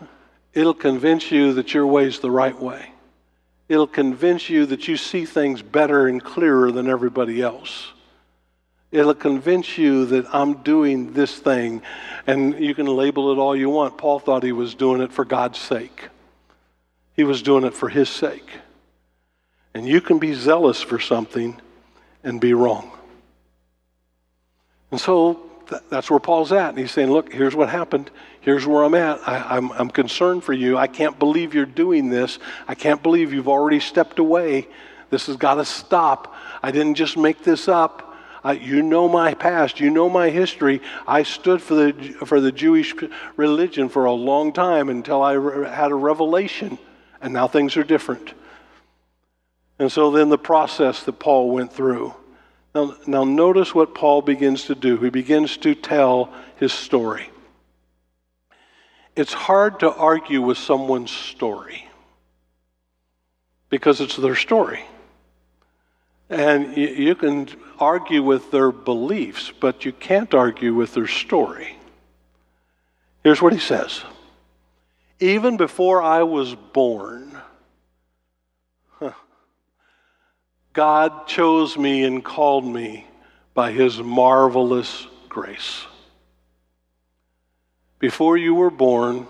It'll 0.55 0.73
convince 0.73 1.31
you 1.31 1.53
that 1.55 1.75
your 1.75 1.87
way's 1.87 2.21
the 2.21 2.31
right 2.31 2.59
way. 2.59 2.91
It'll 3.69 3.87
convince 3.87 4.49
you 4.49 4.65
that 4.65 4.89
you 4.89 4.97
see 4.97 5.27
things 5.27 5.61
better 5.61 6.07
and 6.07 6.25
clearer 6.25 6.73
than 6.73 6.89
everybody 6.89 7.43
else. 7.43 7.93
It'll 8.93 9.15
convince 9.15 9.79
you 9.79 10.05
that 10.07 10.27
I'm 10.35 10.63
doing 10.63 11.15
this 11.15 11.39
thing, 11.39 11.81
and 12.27 12.61
you 12.63 12.75
can 12.75 12.87
label 12.87 13.33
it 13.33 13.39
all 13.39 13.57
you 13.57 13.71
want. 13.71 13.97
Paul 13.97 14.19
thought 14.19 14.43
he 14.43 14.53
was 14.53 14.75
doing 14.75 15.01
it 15.01 15.13
for 15.13 15.25
God's 15.25 15.59
sake, 15.59 16.11
he 17.17 17.25
was 17.25 17.43
doing 17.43 17.65
it 17.65 17.75
for 17.75 17.89
his 17.89 18.09
sake. 18.09 18.49
And 19.75 19.89
you 19.89 20.03
can 20.03 20.19
be 20.19 20.35
zealous 20.35 20.83
for 20.83 21.01
something 21.01 21.59
and 22.23 22.39
be 22.39 22.53
wrong. 22.53 22.93
And 24.91 25.01
so 25.01 25.51
that's 25.89 26.11
where 26.11 26.21
Paul's 26.21 26.53
at. 26.53 26.69
And 26.69 26.79
he's 26.79 26.91
saying, 26.91 27.11
Look, 27.11 27.33
here's 27.33 27.57
what 27.57 27.71
happened. 27.71 28.11
Here's 28.43 28.67
where 28.67 28.85
I'm 28.85 28.95
at. 28.95 29.27
I, 29.27 29.57
I'm, 29.57 29.73
I'm 29.73 29.89
concerned 29.89 30.45
for 30.45 30.53
you. 30.53 30.77
I 30.77 30.89
can't 30.89 31.19
believe 31.19 31.55
you're 31.55 31.65
doing 31.65 32.11
this. 32.11 32.39
I 32.69 32.75
can't 32.75 33.03
believe 33.03 33.33
you've 33.33 33.49
already 33.49 33.81
stepped 33.81 34.19
away. 34.19 34.69
This 35.09 35.27
has 35.27 35.37
got 35.37 35.55
to 35.55 35.65
stop. 35.65 36.35
I 36.63 36.71
didn't 36.71 36.97
just 36.97 37.17
make 37.17 37.43
this 37.43 37.67
up. 37.67 38.12
I, 38.45 38.53
you 38.53 38.83
know 38.83 39.09
my 39.09 39.35
past. 39.35 39.81
You 39.81 39.91
know 39.91 40.09
my 40.09 40.31
history. 40.31 40.81
I 41.07 41.23
stood 41.23 41.63
for 41.63 41.75
the, 41.75 41.93
for 42.27 42.41
the 42.41 42.53
Jewish 42.53 42.95
religion 43.37 43.89
for 43.89 44.05
a 44.05 44.13
long 44.13 44.53
time 44.53 44.89
until 44.89 45.23
I 45.23 45.33
re- 45.33 45.69
had 45.69 45.93
a 45.93 45.97
revelation, 45.97 46.79
and 47.21 47.33
now 47.33 47.47
things 47.47 47.77
are 47.77 47.85
different. 47.85 48.35
And 49.79 49.91
so 49.91 50.11
then 50.11 50.29
the 50.29 50.39
process 50.39 51.03
that 51.05 51.19
Paul 51.19 51.51
went 51.51 51.73
through. 51.73 52.15
Now, 52.75 52.97
now 53.07 53.25
notice 53.25 53.75
what 53.75 53.95
Paul 53.95 54.23
begins 54.23 54.65
to 54.65 54.75
do. 54.75 54.97
He 54.97 55.11
begins 55.11 55.57
to 55.59 55.75
tell 55.75 56.33
his 56.57 56.73
story. 56.73 57.29
It's 59.15 59.33
hard 59.33 59.81
to 59.81 59.93
argue 59.93 60.41
with 60.41 60.57
someone's 60.57 61.11
story 61.11 61.87
because 63.69 64.01
it's 64.01 64.17
their 64.17 64.37
story. 64.37 64.85
And 66.33 66.75
you, 66.79 67.15
can 67.15 67.47
argue 67.79 68.23
with 68.23 68.51
their 68.51 68.73
beliefs, 68.73 69.53
but 69.61 69.85
you 69.85 69.93
can't 69.93 70.33
argue 70.33 70.75
with 70.75 70.95
their 70.95 71.07
story. 71.07 71.77
Here's 73.23 73.43
what 73.43 73.53
he 73.53 73.59
says 73.59 74.03
Even 75.21 75.59
before 75.59 76.03
I 76.03 76.23
was 76.23 76.55
born, 76.55 77.39
God 80.73 81.27
chose 81.27 81.77
me 81.77 82.03
and 82.05 82.25
called 82.25 82.65
me 82.65 83.07
by 83.53 83.73
his 83.73 83.99
marvelous 83.99 85.07
grace. 85.29 85.85
Before 87.99 88.39
you 88.39 88.55
were 88.55 88.71
born, 88.71 89.27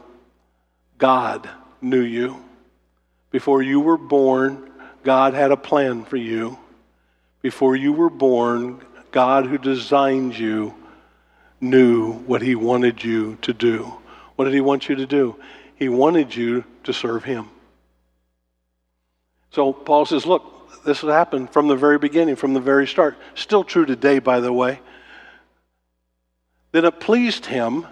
God 0.99 1.51
knew 1.81 2.01
you. 2.01 2.45
Before 3.33 3.61
you 3.61 3.81
were 3.81 3.99
born, 3.99 4.71
God 5.03 5.35
had 5.35 5.51
a 5.51 5.57
plan 5.57 6.05
for 6.05 6.17
you. 6.17 6.59
Before 7.43 7.75
you 7.75 7.93
were 7.93 8.11
born, 8.11 8.81
God 9.11 9.47
who 9.47 9.59
designed 9.59 10.39
you 10.39 10.75
knew 11.61 12.13
what 12.13 12.41
he 12.41 12.55
wanted 12.55 13.03
you 13.03 13.37
to 13.43 13.53
do. 13.53 13.93
What 14.37 14.47
did 14.47 14.55
he 14.55 14.61
want 14.61 14.89
you 14.89 14.95
to 14.97 15.07
do? 15.07 15.37
He 15.75 15.89
wanted 15.89 16.35
you 16.35 16.65
to 16.85 16.93
serve 16.93 17.25
him. 17.25 17.51
So 19.51 19.73
Paul 19.73 20.07
says, 20.07 20.25
look, 20.25 20.85
this 20.85 21.01
has 21.01 21.11
happened 21.11 21.53
from 21.53 21.69
the 21.69 21.77
very 21.77 21.99
beginning, 21.99 22.37
from 22.37 22.55
the 22.55 22.61
very 22.61 22.87
start. 22.87 23.19
Still 23.35 23.65
true 23.65 23.85
today, 23.85 24.21
by 24.21 24.41
the 24.41 24.53
way. 24.53 24.81
That 26.71 26.85
it 26.85 27.01
pleased 27.01 27.47
him 27.47 27.87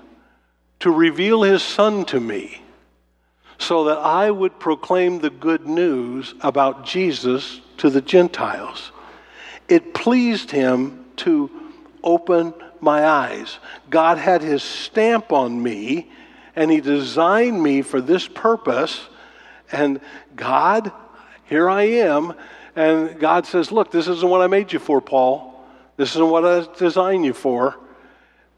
to 0.81 0.91
reveal 0.91 1.43
his 1.43 1.63
son 1.63 2.05
to 2.07 2.21
me 2.21 2.63
so 3.59 3.85
that 3.85 3.99
I 3.99 4.31
would 4.31 4.59
proclaim 4.59 5.19
the 5.19 5.29
good 5.29 5.67
news 5.67 6.35
about 6.41 6.87
Jesus 6.87 7.61
to 7.77 7.91
the 7.91 8.01
Gentiles 8.01 8.91
it 9.71 9.95
pleased 9.95 10.51
him 10.51 11.07
to 11.17 11.51
open 12.03 12.53
my 12.81 13.07
eyes. 13.07 13.59
God 13.89 14.19
had 14.19 14.43
his 14.43 14.63
stamp 14.63 15.33
on 15.33 15.63
me, 15.63 16.11
and 16.57 16.71
he 16.71 16.81
designed 16.81 17.63
me 17.63 17.83
for 17.83 18.01
this 18.01 18.27
purpose. 18.27 19.07
And 19.71 20.01
God, 20.35 20.91
here 21.45 21.71
I 21.71 21.83
am. 21.83 22.35
And 22.75 23.19
God 23.21 23.47
says, 23.47 23.71
Look, 23.71 23.91
this 23.91 24.09
isn't 24.09 24.29
what 24.29 24.41
I 24.41 24.49
made 24.49 24.73
you 24.73 24.79
for, 24.79 25.01
Paul. 25.01 25.65
This 25.97 26.11
isn't 26.11 26.31
what 26.31 26.45
I 26.45 26.67
designed 26.77 27.25
you 27.25 27.35
for. 27.35 27.77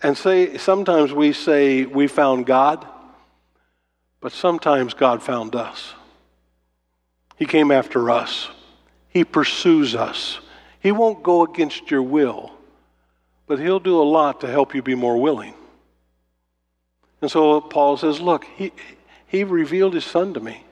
And 0.03 0.16
say 0.16 0.57
sometimes 0.57 1.12
we 1.12 1.33
say 1.33 1.85
we 1.85 2.07
found 2.07 2.46
God, 2.46 2.87
but 4.20 4.33
sometimes 4.33 4.94
God 4.94 5.22
found 5.22 5.55
us. 5.55 5.94
He 7.37 7.46
came 7.46 7.70
after 7.70 8.11
us. 8.11 8.48
He 9.09 9.25
pursues 9.25 9.94
us. 9.94 10.40
He 10.82 10.90
won't 10.90 11.22
go 11.22 11.44
against 11.44 11.90
your 11.90 12.02
will, 12.02 12.52
but 13.46 13.60
He'll 13.60 13.80
do 13.80 14.00
a 14.00 14.02
lot 14.02 14.40
to 14.40 14.48
help 14.48 14.74
you 14.74 14.82
be 14.82 14.96
more 14.96 15.20
willing. 15.20 15.54
And 17.20 17.30
so 17.30 17.60
Paul 17.60 17.96
says, 17.96 18.20
Look, 18.20 18.44
He, 18.44 18.72
he 19.26 19.44
revealed 19.44 19.94
His 19.94 20.04
Son 20.04 20.34
to 20.34 20.40
me. 20.40 20.64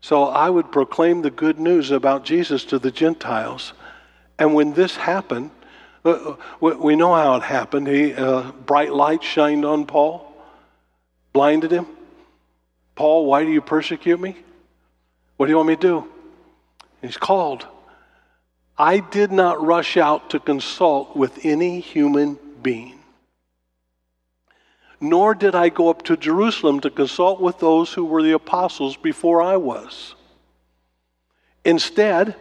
So 0.00 0.24
I 0.24 0.48
would 0.50 0.72
proclaim 0.72 1.22
the 1.22 1.30
good 1.30 1.60
news 1.60 1.90
about 1.90 2.24
Jesus 2.24 2.64
to 2.66 2.78
the 2.78 2.90
Gentiles. 2.90 3.72
And 4.38 4.54
when 4.54 4.72
this 4.72 4.96
happened, 4.96 5.50
uh, 6.04 6.34
we 6.60 6.96
know 6.96 7.14
how 7.14 7.36
it 7.36 7.42
happened. 7.42 7.86
He, 7.86 8.12
uh, 8.12 8.50
bright 8.50 8.92
light 8.92 9.22
shined 9.22 9.64
on 9.64 9.86
Paul, 9.86 10.34
blinded 11.32 11.70
him. 11.70 11.86
Paul, 12.96 13.26
why 13.26 13.44
do 13.44 13.50
you 13.50 13.60
persecute 13.60 14.18
me? 14.18 14.36
What 15.36 15.46
do 15.46 15.50
you 15.50 15.56
want 15.56 15.68
me 15.68 15.76
to 15.76 15.80
do? 15.80 16.08
He's 17.00 17.16
called. 17.16 17.66
I 18.82 18.98
did 18.98 19.30
not 19.30 19.64
rush 19.64 19.96
out 19.96 20.30
to 20.30 20.40
consult 20.40 21.14
with 21.14 21.46
any 21.46 21.78
human 21.78 22.36
being. 22.64 22.98
Nor 25.00 25.36
did 25.36 25.54
I 25.54 25.68
go 25.68 25.88
up 25.88 26.02
to 26.02 26.16
Jerusalem 26.16 26.80
to 26.80 26.90
consult 26.90 27.40
with 27.40 27.60
those 27.60 27.92
who 27.92 28.04
were 28.04 28.24
the 28.24 28.32
apostles 28.32 28.96
before 28.96 29.40
I 29.40 29.56
was. 29.56 30.16
Instead, 31.64 32.34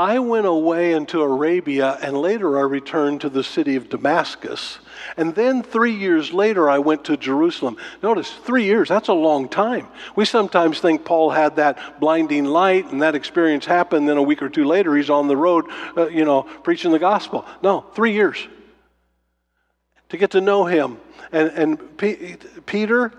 I 0.00 0.18
went 0.18 0.46
away 0.46 0.94
into 0.94 1.20
Arabia 1.20 1.98
and 2.00 2.16
later 2.16 2.58
I 2.58 2.62
returned 2.62 3.20
to 3.20 3.28
the 3.28 3.44
city 3.44 3.76
of 3.76 3.90
Damascus. 3.90 4.78
And 5.18 5.34
then 5.34 5.62
three 5.62 5.94
years 5.94 6.32
later, 6.32 6.70
I 6.70 6.78
went 6.78 7.04
to 7.04 7.18
Jerusalem. 7.18 7.76
Notice, 8.02 8.32
three 8.32 8.64
years, 8.64 8.88
that's 8.88 9.08
a 9.08 9.12
long 9.12 9.46
time. 9.46 9.88
We 10.16 10.24
sometimes 10.24 10.80
think 10.80 11.04
Paul 11.04 11.28
had 11.28 11.56
that 11.56 12.00
blinding 12.00 12.46
light 12.46 12.90
and 12.90 13.02
that 13.02 13.14
experience 13.14 13.66
happened, 13.66 14.08
then 14.08 14.16
a 14.16 14.22
week 14.22 14.40
or 14.40 14.48
two 14.48 14.64
later, 14.64 14.96
he's 14.96 15.10
on 15.10 15.28
the 15.28 15.36
road, 15.36 15.66
uh, 15.94 16.08
you 16.08 16.24
know, 16.24 16.44
preaching 16.44 16.92
the 16.92 16.98
gospel. 16.98 17.44
No, 17.62 17.82
three 17.92 18.14
years. 18.14 18.48
To 20.08 20.16
get 20.16 20.30
to 20.30 20.40
know 20.40 20.64
him. 20.64 20.96
And, 21.30 21.50
and 21.50 21.98
P- 21.98 22.36
Peter 22.64 23.12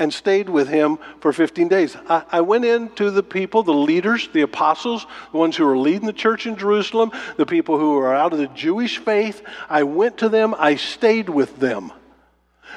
and 0.00 0.12
stayed 0.12 0.48
with 0.48 0.66
him 0.68 0.98
for 1.20 1.32
15 1.32 1.68
days. 1.68 1.96
I, 2.08 2.24
I, 2.32 2.40
went 2.40 2.64
into 2.64 3.10
the 3.10 3.22
people, 3.22 3.62
the 3.62 3.72
leaders, 3.72 4.28
the 4.32 4.40
apostles, 4.40 5.06
the 5.30 5.38
ones 5.38 5.56
who 5.56 5.66
were 5.66 5.78
leading 5.78 6.06
the 6.06 6.12
church 6.12 6.46
in 6.46 6.56
Jerusalem, 6.56 7.12
the 7.36 7.46
people 7.46 7.78
who 7.78 7.92
were 7.92 8.14
out 8.14 8.32
of 8.32 8.38
the 8.38 8.48
Jewish 8.48 8.98
faith. 8.98 9.42
I 9.68 9.84
went 9.84 10.18
to 10.18 10.28
them, 10.28 10.54
I 10.58 10.76
stayed 10.76 11.28
with 11.28 11.60
them. 11.60 11.92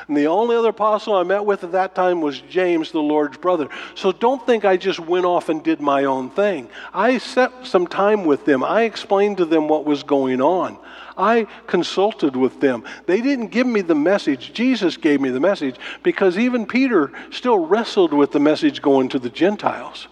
And 0.08 0.18
the 0.18 0.28
only 0.28 0.56
other 0.56 0.70
apostle 0.70 1.16
I 1.16 1.24
met 1.24 1.46
with 1.46 1.64
at 1.64 1.72
that 1.72 1.96
time 1.96 2.20
was 2.20 2.42
James, 2.42 2.92
the 2.92 3.00
Lord's 3.00 3.38
brother. 3.38 3.70
So 3.96 4.12
don't 4.12 4.46
think 4.46 4.66
I 4.66 4.76
just 4.76 5.00
went 5.00 5.26
off 5.26 5.50
and 5.50 5.64
did 5.64 5.80
my 5.80 6.04
own 6.04 6.30
thing. 6.30 6.70
I 6.94 7.20
set 7.20 7.66
some 7.66 7.88
time 7.88 8.26
with 8.26 8.44
them. 8.44 8.64
I 8.64 8.84
explained 8.84 9.38
to 9.38 9.46
them 9.46 9.68
what 9.70 9.86
was 9.86 10.04
going 10.04 10.42
on. 10.42 10.78
I 11.18 11.48
consulted 11.68 12.36
with 12.36 12.60
them. 12.60 12.84
They 13.06 13.22
didn't 13.22 13.48
give 13.48 13.68
me 13.68 13.82
the 13.82 13.96
message. 13.96 14.54
Jesus 14.54 14.98
gave 14.98 15.22
me 15.22 15.30
the 15.30 15.40
message 15.40 15.76
because 16.02 16.38
even 16.38 16.66
Peter 16.66 17.12
still 17.32 17.58
wrestled 17.58 18.14
with 18.14 18.32
the 18.32 18.40
message 18.40 18.82
going 18.82 19.10
to 19.10 19.20
the 19.20 19.30
Gentiles. 19.30 20.08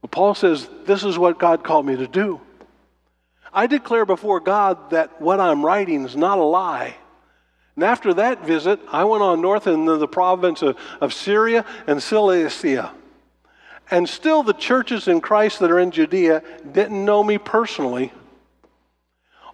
But 0.00 0.10
Paul 0.10 0.34
says, 0.34 0.68
This 0.84 1.04
is 1.04 1.18
what 1.18 1.38
God 1.38 1.64
called 1.64 1.86
me 1.86 1.96
to 1.96 2.06
do. 2.06 2.40
I 3.52 3.66
declare 3.66 4.06
before 4.06 4.40
God 4.40 4.90
that 4.90 5.20
what 5.20 5.40
I'm 5.40 5.64
writing 5.64 6.04
is 6.04 6.16
not 6.16 6.38
a 6.38 6.44
lie. 6.44 6.96
And 7.74 7.84
after 7.84 8.14
that 8.14 8.44
visit, 8.44 8.80
I 8.90 9.04
went 9.04 9.22
on 9.22 9.40
north 9.40 9.66
into 9.66 9.96
the 9.96 10.08
province 10.08 10.62
of, 10.62 10.76
of 11.00 11.12
Syria 11.12 11.64
and 11.86 12.02
Cilicia. 12.02 12.92
And 13.90 14.08
still, 14.08 14.42
the 14.42 14.54
churches 14.54 15.08
in 15.08 15.20
Christ 15.20 15.58
that 15.58 15.70
are 15.70 15.78
in 15.78 15.90
Judea 15.90 16.42
didn't 16.70 17.04
know 17.04 17.22
me 17.22 17.38
personally. 17.38 18.12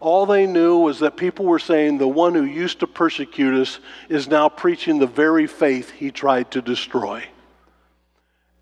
All 0.00 0.26
they 0.26 0.46
knew 0.46 0.78
was 0.78 1.00
that 1.00 1.16
people 1.16 1.44
were 1.44 1.58
saying 1.58 1.98
the 1.98 2.06
one 2.06 2.34
who 2.34 2.44
used 2.44 2.80
to 2.80 2.86
persecute 2.86 3.60
us 3.60 3.80
is 4.08 4.28
now 4.28 4.48
preaching 4.48 4.98
the 4.98 5.06
very 5.06 5.46
faith 5.46 5.90
he 5.90 6.10
tried 6.10 6.52
to 6.52 6.62
destroy. 6.62 7.24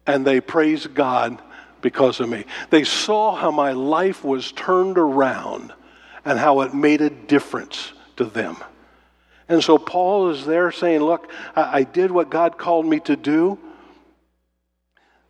And 0.06 0.26
they 0.26 0.40
praised 0.40 0.94
God 0.94 1.42
because 1.82 2.20
of 2.20 2.28
me. 2.28 2.44
They 2.70 2.84
saw 2.84 3.34
how 3.34 3.50
my 3.50 3.72
life 3.72 4.24
was 4.24 4.52
turned 4.52 4.96
around 4.96 5.74
and 6.24 6.38
how 6.38 6.62
it 6.62 6.74
made 6.74 7.02
a 7.02 7.10
difference 7.10 7.92
to 8.16 8.24
them. 8.24 8.56
And 9.48 9.62
so 9.62 9.78
Paul 9.78 10.30
is 10.30 10.44
there 10.44 10.72
saying, 10.72 11.00
Look, 11.00 11.30
I, 11.54 11.84
did 11.84 12.10
what 12.10 12.30
God 12.30 12.58
called 12.58 12.86
me 12.86 13.00
to 13.00 13.14
do 13.14 13.58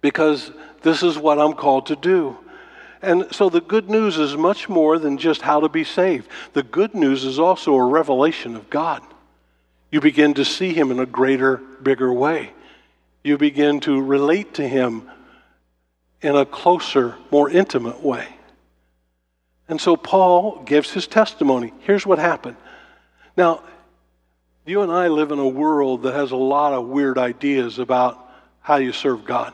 because 0.00 0.50
this 0.82 1.02
is 1.02 1.18
what 1.18 1.38
I'm 1.38 1.52
called 1.52 1.86
to 1.86 1.96
do. 1.96 2.38
And 3.02 3.26
so 3.32 3.48
the 3.48 3.60
good 3.60 3.90
news 3.90 4.18
is 4.18 4.36
much 4.36 4.68
more 4.68 4.98
than 4.98 5.18
just 5.18 5.42
how 5.42 5.60
to 5.60 5.68
be 5.68 5.84
saved. 5.84 6.28
The 6.54 6.62
good 6.62 6.94
news 6.94 7.24
is 7.24 7.38
also 7.38 7.74
a 7.74 7.84
revelation 7.84 8.56
of 8.56 8.70
God. 8.70 9.02
You 9.90 10.00
begin 10.00 10.34
to 10.34 10.44
see 10.44 10.72
Him 10.72 10.90
in 10.90 10.98
a 10.98 11.06
greater, 11.06 11.58
bigger 11.82 12.12
way. 12.12 12.52
You 13.22 13.38
begin 13.38 13.80
to 13.80 14.00
relate 14.00 14.54
to 14.54 14.66
Him 14.66 15.08
in 16.22 16.34
a 16.34 16.46
closer, 16.46 17.16
more 17.30 17.50
intimate 17.50 18.02
way. 18.02 18.26
And 19.68 19.80
so 19.80 19.96
Paul 19.96 20.62
gives 20.64 20.92
his 20.92 21.06
testimony. 21.06 21.72
Here's 21.80 22.06
what 22.06 22.18
happened. 22.18 22.56
Now, 23.36 23.62
you 24.64 24.82
and 24.82 24.90
I 24.90 25.08
live 25.08 25.30
in 25.32 25.38
a 25.38 25.48
world 25.48 26.02
that 26.02 26.14
has 26.14 26.32
a 26.32 26.36
lot 26.36 26.72
of 26.72 26.86
weird 26.86 27.18
ideas 27.18 27.78
about 27.78 28.18
how 28.60 28.76
you 28.76 28.92
serve 28.92 29.24
God. 29.24 29.52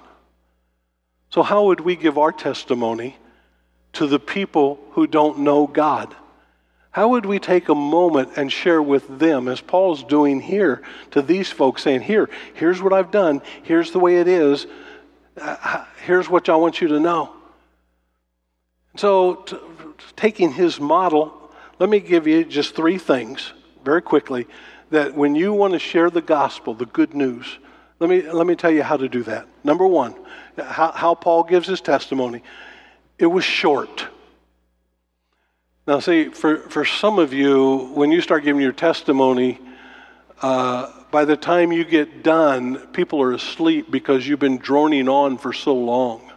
So, 1.31 1.42
how 1.42 1.66
would 1.66 1.81
we 1.81 1.96
give 1.96 2.18
our 2.18 2.33
testimony 2.33 3.16
to 3.94 4.07
the 4.07 4.18
people 4.18 4.78
who 4.92 5.07
don't 5.07 5.40
know 5.40 5.66
God? 5.66 6.14
How 6.92 7.09
would 7.09 7.24
we 7.24 7.38
take 7.38 7.70
a 7.70 7.74
moment 7.74 8.33
and 8.37 8.52
share 8.52 8.83
with 8.83 9.18
them, 9.18 9.48
as 9.48 9.62
Paul's 9.62 10.05
doing 10.05 10.40
here, 10.40 10.83
to 11.12 11.22
these 11.22 11.50
folks, 11.50 11.83
saying, 11.83 12.02
Here, 12.02 12.28
here's 12.55 12.83
what 12.83 12.92
I've 12.92 13.11
done, 13.11 13.40
here's 13.62 13.92
the 13.92 13.98
way 13.98 14.20
it 14.20 14.28
is, 14.28 14.66
uh, 15.40 15.85
here's 16.05 16.28
what 16.28 16.48
I 16.50 16.57
want 16.57 16.83
you 16.83 16.88
to 16.88 17.00
know. 17.00 17.33
So, 18.96 19.37
t- 19.37 19.57
taking 20.16 20.52
his 20.52 20.78
model, 20.78 21.50
let 21.78 21.88
me 21.88 21.98
give 21.98 22.26
you 22.26 22.44
just 22.44 22.76
three 22.76 22.98
things 22.98 23.55
very 23.85 24.02
quickly 24.02 24.46
that 24.90 25.14
when 25.14 25.35
you 25.35 25.55
want 25.55 25.72
to 25.72 25.78
share 25.78 26.11
the 26.11 26.20
gospel, 26.20 26.74
the 26.74 26.85
good 26.85 27.14
news, 27.14 27.59
let 27.98 28.11
me, 28.11 28.20
let 28.31 28.46
me 28.46 28.55
tell 28.55 28.70
you 28.70 28.83
how 28.83 28.98
to 28.98 29.09
do 29.09 29.22
that. 29.22 29.46
Number 29.64 29.87
one, 29.87 30.14
how, 30.59 30.92
how 30.92 31.14
Paul 31.14 31.44
gives 31.44 31.66
his 31.66 31.81
testimony. 31.81 32.42
It 33.22 33.30
was 33.30 33.44
short. 33.44 34.08
Now, 35.87 36.00
see, 36.00 36.24
for, 36.30 36.56
for 36.56 36.85
some 36.85 37.20
of 37.20 37.32
you, 37.32 37.92
when 37.94 38.11
you 38.11 38.20
start 38.20 38.42
giving 38.42 38.61
your 38.61 38.72
testimony, 38.72 39.61
uh, 40.42 40.90
by 41.12 41.24
the 41.24 41.37
time 41.37 41.70
you 41.70 41.85
get 41.85 42.24
done, 42.24 42.78
people 42.88 43.22
are 43.22 43.30
asleep 43.30 43.92
because 43.92 44.26
you've 44.26 44.40
been 44.40 44.58
droning 44.58 45.08
on 45.08 45.38
for 45.38 45.52
so 45.52 45.72
long, 45.72 46.32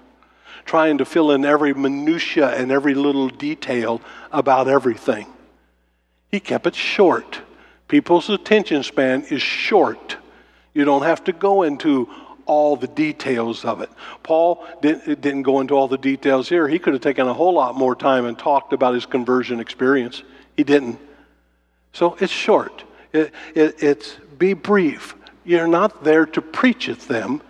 trying 0.65 0.99
to 0.99 1.05
fill 1.05 1.31
in 1.31 1.43
every 1.43 1.73
minutia 1.73 2.49
and 2.49 2.71
every 2.71 2.93
little 2.93 3.29
detail 3.29 3.99
about 4.31 4.67
everything. 4.67 5.25
He 6.29 6.39
kept 6.39 6.67
it 6.67 6.75
short. 6.75 7.39
People's 7.87 8.29
attention 8.29 8.83
span 8.83 9.23
is 9.31 9.41
short. 9.41 10.17
You 10.75 10.85
don't 10.85 11.01
have 11.01 11.23
to 11.23 11.31
go 11.31 11.63
into 11.63 12.07
all 12.45 12.75
the 12.75 12.87
details 12.87 13.65
of 13.65 13.81
it. 13.81 13.89
Paul 14.23 14.65
didn't, 14.81 15.21
didn't 15.21 15.43
go 15.43 15.59
into 15.59 15.73
all 15.73 15.87
the 15.87 15.97
details 15.97 16.47
here. 16.47 16.67
He 16.67 16.79
could 16.79 16.93
have 16.93 17.01
taken 17.01 17.27
a 17.27 17.33
whole 17.33 17.53
lot 17.53 17.75
more 17.75 17.95
time 17.95 18.25
and 18.25 18.37
talked 18.37 18.73
about 18.73 18.93
his 18.93 19.05
conversion 19.05 19.59
experience. 19.59 20.23
He 20.55 20.63
didn't. 20.63 20.99
So 21.93 22.17
it's 22.19 22.31
short. 22.31 22.83
It, 23.13 23.33
it, 23.55 23.83
it's 23.83 24.15
be 24.37 24.53
brief. 24.53 25.15
You're 25.43 25.67
not 25.67 26.03
there 26.03 26.25
to 26.25 26.41
preach 26.41 26.89
at 26.89 26.99
them, 27.01 27.41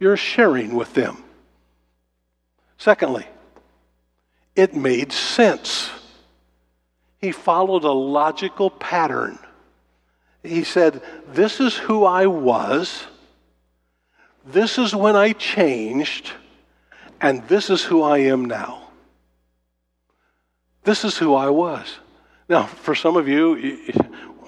you're 0.00 0.16
sharing 0.16 0.74
with 0.74 0.94
them. 0.94 1.22
Secondly, 2.78 3.26
it 4.56 4.74
made 4.74 5.12
sense. 5.12 5.90
He 7.18 7.30
followed 7.30 7.84
a 7.84 7.92
logical 7.92 8.70
pattern. 8.70 9.38
He 10.42 10.64
said, 10.64 11.00
This 11.28 11.60
is 11.60 11.76
who 11.76 12.04
I 12.04 12.26
was. 12.26 13.04
This 14.44 14.78
is 14.78 14.94
when 14.94 15.14
I 15.14 15.32
changed, 15.32 16.32
and 17.20 17.46
this 17.48 17.70
is 17.70 17.82
who 17.82 18.02
I 18.02 18.18
am 18.18 18.44
now. 18.44 18.88
This 20.84 21.04
is 21.04 21.16
who 21.16 21.34
I 21.34 21.48
was. 21.48 21.98
Now, 22.48 22.64
for 22.64 22.94
some 22.94 23.16
of 23.16 23.28
you, 23.28 23.92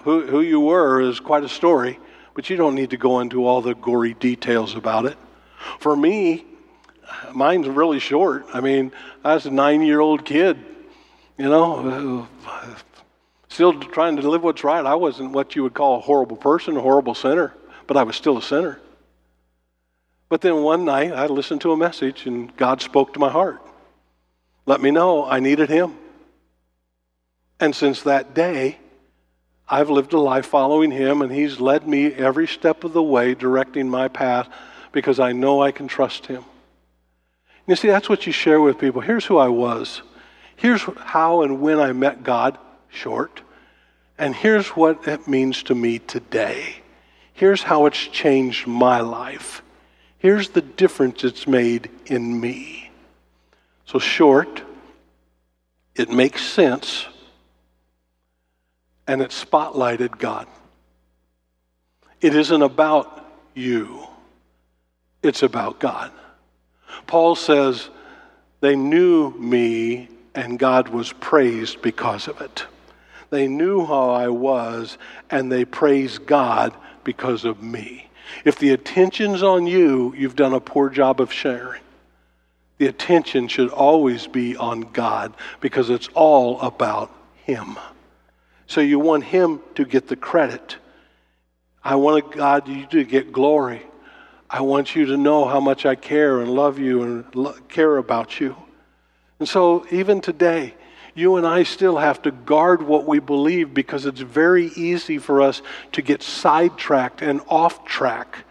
who, 0.02 0.40
you 0.40 0.60
were 0.60 1.00
is 1.00 1.20
quite 1.20 1.44
a 1.44 1.48
story, 1.48 2.00
but 2.34 2.50
you 2.50 2.56
don't 2.56 2.74
need 2.74 2.90
to 2.90 2.96
go 2.96 3.20
into 3.20 3.46
all 3.46 3.62
the 3.62 3.74
gory 3.74 4.14
details 4.14 4.74
about 4.74 5.06
it. 5.06 5.16
For 5.78 5.96
me, 5.96 6.44
mine's 7.32 7.68
really 7.68 8.00
short. 8.00 8.46
I 8.52 8.60
mean, 8.60 8.90
I 9.24 9.34
was 9.34 9.46
a 9.46 9.50
nine 9.50 9.82
year 9.82 10.00
old 10.00 10.24
kid, 10.24 10.58
you 11.38 11.48
know, 11.48 12.26
still 13.48 13.78
trying 13.80 14.16
to 14.16 14.28
live 14.28 14.42
what's 14.42 14.64
right. 14.64 14.84
I 14.84 14.96
wasn't 14.96 15.30
what 15.30 15.54
you 15.54 15.62
would 15.62 15.74
call 15.74 15.98
a 15.98 16.00
horrible 16.00 16.36
person, 16.36 16.76
a 16.76 16.80
horrible 16.80 17.14
sinner, 17.14 17.54
but 17.86 17.96
I 17.96 18.02
was 18.02 18.16
still 18.16 18.36
a 18.36 18.42
sinner. 18.42 18.80
But 20.28 20.40
then 20.40 20.62
one 20.62 20.84
night 20.84 21.12
I 21.12 21.26
listened 21.26 21.60
to 21.62 21.72
a 21.72 21.76
message 21.76 22.26
and 22.26 22.54
God 22.56 22.80
spoke 22.80 23.14
to 23.14 23.20
my 23.20 23.30
heart. 23.30 23.60
Let 24.66 24.80
me 24.80 24.90
know 24.90 25.24
I 25.24 25.40
needed 25.40 25.68
Him. 25.68 25.94
And 27.60 27.74
since 27.74 28.02
that 28.02 28.34
day, 28.34 28.78
I've 29.68 29.90
lived 29.90 30.12
a 30.12 30.20
life 30.20 30.46
following 30.46 30.90
Him, 30.90 31.22
and 31.22 31.32
He's 31.32 31.60
led 31.60 31.86
me 31.86 32.06
every 32.06 32.46
step 32.46 32.84
of 32.84 32.92
the 32.92 33.02
way, 33.02 33.34
directing 33.34 33.88
my 33.88 34.08
path 34.08 34.48
because 34.92 35.18
I 35.18 35.32
know 35.32 35.62
I 35.62 35.72
can 35.72 35.88
trust 35.88 36.26
Him. 36.26 36.44
You 37.66 37.76
see, 37.76 37.88
that's 37.88 38.08
what 38.08 38.26
you 38.26 38.32
share 38.32 38.60
with 38.60 38.78
people. 38.78 39.00
Here's 39.00 39.24
who 39.24 39.38
I 39.38 39.48
was. 39.48 40.02
Here's 40.56 40.82
how 40.82 41.42
and 41.42 41.60
when 41.60 41.80
I 41.80 41.92
met 41.92 42.22
God, 42.22 42.58
short. 42.90 43.40
And 44.18 44.34
here's 44.34 44.68
what 44.68 45.08
it 45.08 45.26
means 45.26 45.62
to 45.64 45.74
me 45.74 45.98
today. 45.98 46.76
Here's 47.32 47.62
how 47.62 47.86
it's 47.86 47.98
changed 47.98 48.66
my 48.66 49.00
life. 49.00 49.62
Here's 50.24 50.48
the 50.48 50.62
difference 50.62 51.22
it's 51.22 51.46
made 51.46 51.90
in 52.06 52.40
me. 52.40 52.90
So, 53.84 53.98
short, 53.98 54.62
it 55.94 56.08
makes 56.08 56.42
sense, 56.42 57.04
and 59.06 59.20
it 59.20 59.32
spotlighted 59.32 60.16
God. 60.16 60.46
It 62.22 62.34
isn't 62.34 62.62
about 62.62 63.22
you, 63.52 64.06
it's 65.22 65.42
about 65.42 65.78
God. 65.78 66.10
Paul 67.06 67.34
says, 67.34 67.90
they 68.62 68.76
knew 68.76 69.30
me 69.32 70.08
and 70.34 70.58
God 70.58 70.88
was 70.88 71.12
praised 71.12 71.82
because 71.82 72.28
of 72.28 72.40
it. 72.40 72.64
They 73.28 73.46
knew 73.46 73.84
how 73.84 74.08
I 74.08 74.28
was 74.28 74.96
and 75.28 75.52
they 75.52 75.66
praised 75.66 76.24
God 76.24 76.74
because 77.04 77.44
of 77.44 77.62
me. 77.62 78.08
If 78.44 78.58
the 78.58 78.70
attention's 78.70 79.42
on 79.42 79.66
you, 79.66 80.14
you've 80.16 80.36
done 80.36 80.52
a 80.52 80.60
poor 80.60 80.90
job 80.90 81.20
of 81.20 81.32
sharing. 81.32 81.82
The 82.78 82.86
attention 82.86 83.48
should 83.48 83.70
always 83.70 84.26
be 84.26 84.56
on 84.56 84.80
God 84.80 85.34
because 85.60 85.90
it's 85.90 86.08
all 86.14 86.60
about 86.60 87.10
Him. 87.44 87.78
So 88.66 88.80
you 88.80 88.98
want 88.98 89.24
Him 89.24 89.60
to 89.76 89.84
get 89.84 90.08
the 90.08 90.16
credit. 90.16 90.76
I 91.82 91.96
want 91.96 92.32
God 92.32 92.66
you 92.68 92.86
to 92.86 93.04
get 93.04 93.32
glory. 93.32 93.82
I 94.48 94.60
want 94.62 94.94
you 94.94 95.06
to 95.06 95.16
know 95.16 95.44
how 95.44 95.60
much 95.60 95.86
I 95.86 95.94
care 95.94 96.40
and 96.40 96.50
love 96.50 96.78
you 96.78 97.02
and 97.02 97.34
lo- 97.34 97.56
care 97.68 97.96
about 97.96 98.40
you. 98.40 98.56
And 99.38 99.48
so, 99.48 99.84
even 99.90 100.20
today, 100.20 100.74
you 101.14 101.36
and 101.36 101.46
I 101.46 101.62
still 101.62 101.96
have 101.98 102.22
to 102.22 102.30
guard 102.30 102.82
what 102.82 103.06
we 103.06 103.18
believe 103.18 103.72
because 103.72 104.06
it's 104.06 104.20
very 104.20 104.66
easy 104.76 105.18
for 105.18 105.42
us 105.42 105.62
to 105.92 106.02
get 106.02 106.22
sidetracked 106.22 107.22
and 107.22 107.40
off 107.48 107.84
track 107.84 108.44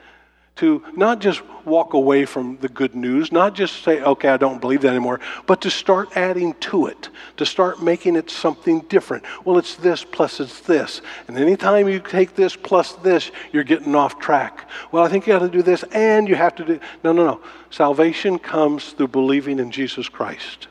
to 0.56 0.84
not 0.96 1.20
just 1.20 1.42
walk 1.66 1.94
away 1.94 2.26
from 2.26 2.58
the 2.62 2.70
good 2.70 2.94
news, 2.94 3.32
not 3.32 3.56
just 3.56 3.84
say, 3.84 4.02
okay, 4.02 4.30
I 4.30 4.38
don't 4.38 4.62
believe 4.62 4.82
that 4.82 4.90
anymore, 4.90 5.20
but 5.48 5.62
to 5.62 5.72
start 5.72 6.16
adding 6.16 6.54
to 6.56 6.86
it, 6.86 7.10
to 7.38 7.46
start 7.46 7.82
making 7.82 8.16
it 8.16 8.30
something 8.30 8.82
different. 8.82 9.24
Well, 9.46 9.58
it's 9.58 9.76
this 9.76 10.04
plus 10.04 10.40
it's 10.40 10.60
this. 10.62 11.02
And 11.28 11.38
anytime 11.38 11.88
you 11.90 12.00
take 12.00 12.36
this 12.36 12.56
plus 12.56 12.94
this, 12.94 13.32
you're 13.52 13.64
getting 13.64 13.96
off 13.96 14.20
track. 14.20 14.70
Well, 14.92 15.04
I 15.04 15.10
think 15.10 15.26
you 15.26 15.34
got 15.34 15.40
to 15.40 15.50
do 15.50 15.64
this 15.64 15.84
and 15.92 16.30
you 16.30 16.36
have 16.36 16.56
to 16.56 16.66
do. 16.66 16.80
No, 17.04 17.14
no, 17.14 17.26
no. 17.26 17.42
Salvation 17.72 18.38
comes 18.38 18.92
through 18.92 19.08
believing 19.08 19.58
in 19.58 19.72
Jesus 19.72 20.08
Christ. 20.08 20.68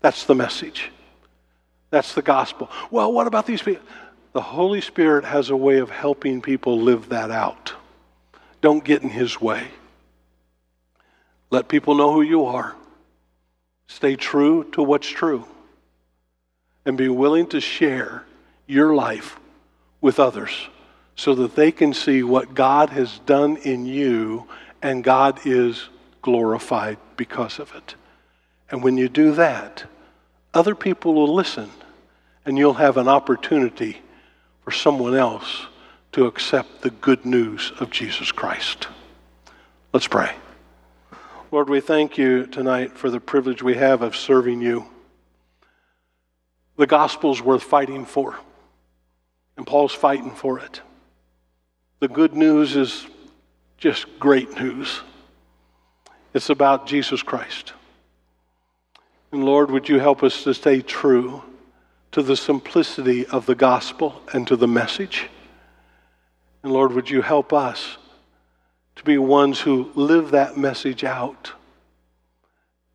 That's 0.00 0.24
the 0.24 0.34
message. 0.34 0.90
That's 1.90 2.14
the 2.14 2.22
gospel. 2.22 2.70
Well, 2.90 3.12
what 3.12 3.26
about 3.26 3.46
these 3.46 3.62
people? 3.62 3.84
The 4.32 4.42
Holy 4.42 4.80
Spirit 4.80 5.24
has 5.24 5.50
a 5.50 5.56
way 5.56 5.78
of 5.78 5.90
helping 5.90 6.42
people 6.42 6.80
live 6.80 7.08
that 7.08 7.30
out. 7.30 7.72
Don't 8.60 8.84
get 8.84 9.02
in 9.02 9.08
His 9.08 9.40
way. 9.40 9.68
Let 11.50 11.68
people 11.68 11.94
know 11.94 12.12
who 12.12 12.22
you 12.22 12.46
are. 12.46 12.74
Stay 13.86 14.16
true 14.16 14.64
to 14.72 14.82
what's 14.82 15.08
true. 15.08 15.46
And 16.84 16.96
be 16.96 17.08
willing 17.08 17.46
to 17.48 17.60
share 17.60 18.24
your 18.66 18.94
life 18.94 19.38
with 20.00 20.20
others 20.20 20.68
so 21.14 21.34
that 21.34 21.56
they 21.56 21.72
can 21.72 21.94
see 21.94 22.22
what 22.22 22.54
God 22.54 22.90
has 22.90 23.18
done 23.20 23.56
in 23.58 23.86
you 23.86 24.46
and 24.82 25.02
God 25.02 25.40
is 25.46 25.88
glorified 26.22 26.98
because 27.16 27.58
of 27.58 27.74
it. 27.74 27.94
And 28.70 28.82
when 28.82 28.96
you 28.96 29.08
do 29.08 29.32
that, 29.32 29.84
other 30.56 30.74
people 30.74 31.14
will 31.14 31.34
listen 31.34 31.70
and 32.46 32.56
you'll 32.56 32.74
have 32.74 32.96
an 32.96 33.08
opportunity 33.08 33.98
for 34.64 34.70
someone 34.70 35.14
else 35.14 35.66
to 36.12 36.24
accept 36.26 36.80
the 36.80 36.90
good 36.90 37.26
news 37.26 37.72
of 37.78 37.90
Jesus 37.90 38.32
Christ. 38.32 38.88
Let's 39.92 40.08
pray. 40.08 40.34
Lord, 41.52 41.68
we 41.68 41.80
thank 41.80 42.16
you 42.16 42.46
tonight 42.46 42.96
for 42.96 43.10
the 43.10 43.20
privilege 43.20 43.62
we 43.62 43.74
have 43.74 44.00
of 44.00 44.16
serving 44.16 44.62
you. 44.62 44.86
The 46.76 46.86
gospel's 46.86 47.42
worth 47.42 47.62
fighting 47.62 48.06
for, 48.06 48.38
and 49.58 49.66
Paul's 49.66 49.92
fighting 49.92 50.30
for 50.30 50.58
it. 50.58 50.80
The 52.00 52.08
good 52.08 52.34
news 52.34 52.76
is 52.76 53.06
just 53.76 54.06
great 54.18 54.58
news. 54.58 55.02
It's 56.32 56.48
about 56.48 56.86
Jesus 56.86 57.22
Christ. 57.22 57.74
And 59.36 59.44
Lord, 59.44 59.70
would 59.70 59.86
you 59.86 59.98
help 59.98 60.22
us 60.22 60.44
to 60.44 60.54
stay 60.54 60.80
true 60.80 61.42
to 62.12 62.22
the 62.22 62.38
simplicity 62.38 63.26
of 63.26 63.44
the 63.44 63.54
gospel 63.54 64.22
and 64.32 64.46
to 64.46 64.56
the 64.56 64.66
message? 64.66 65.28
And 66.62 66.72
Lord, 66.72 66.94
would 66.94 67.10
you 67.10 67.20
help 67.20 67.52
us 67.52 67.98
to 68.94 69.04
be 69.04 69.18
ones 69.18 69.60
who 69.60 69.92
live 69.94 70.30
that 70.30 70.56
message 70.56 71.04
out 71.04 71.52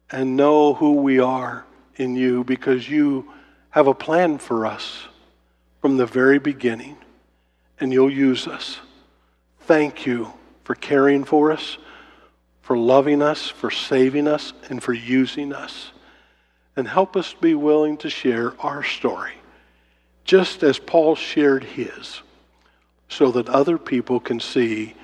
and 0.09 0.35
know 0.35 0.73
who 0.73 0.93
we 0.93 1.19
are 1.19 1.63
in 1.97 2.15
you 2.15 2.43
because 2.43 2.89
you 2.89 3.31
have 3.69 3.85
a 3.85 3.93
plan 3.93 4.39
for 4.39 4.65
us 4.65 5.03
from 5.79 5.97
the 5.97 6.07
very 6.07 6.39
beginning 6.39 6.97
and 7.79 7.93
you'll 7.93 8.11
use 8.11 8.47
us. 8.47 8.79
Thank 9.59 10.07
you 10.07 10.33
for 10.63 10.73
caring 10.73 11.23
for 11.23 11.51
us, 11.51 11.77
for 12.63 12.75
loving 12.75 13.21
us, 13.21 13.47
for 13.47 13.69
saving 13.69 14.27
us, 14.27 14.53
and 14.69 14.81
for 14.81 14.93
using 14.93 15.53
us. 15.53 15.91
And 16.75 16.87
help 16.87 17.15
us 17.15 17.33
be 17.33 17.53
willing 17.53 17.97
to 17.97 18.09
share 18.09 18.53
our 18.59 18.83
story, 18.83 19.33
just 20.23 20.63
as 20.63 20.79
Paul 20.79 21.15
shared 21.15 21.63
his, 21.63 22.21
so 23.09 23.31
that 23.31 23.49
other 23.49 23.77
people 23.77 24.19
can 24.19 24.39
see 24.39 24.95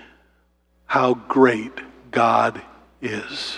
how 0.86 1.13
great 1.13 1.73
God 2.12 2.62
is. 3.01 3.58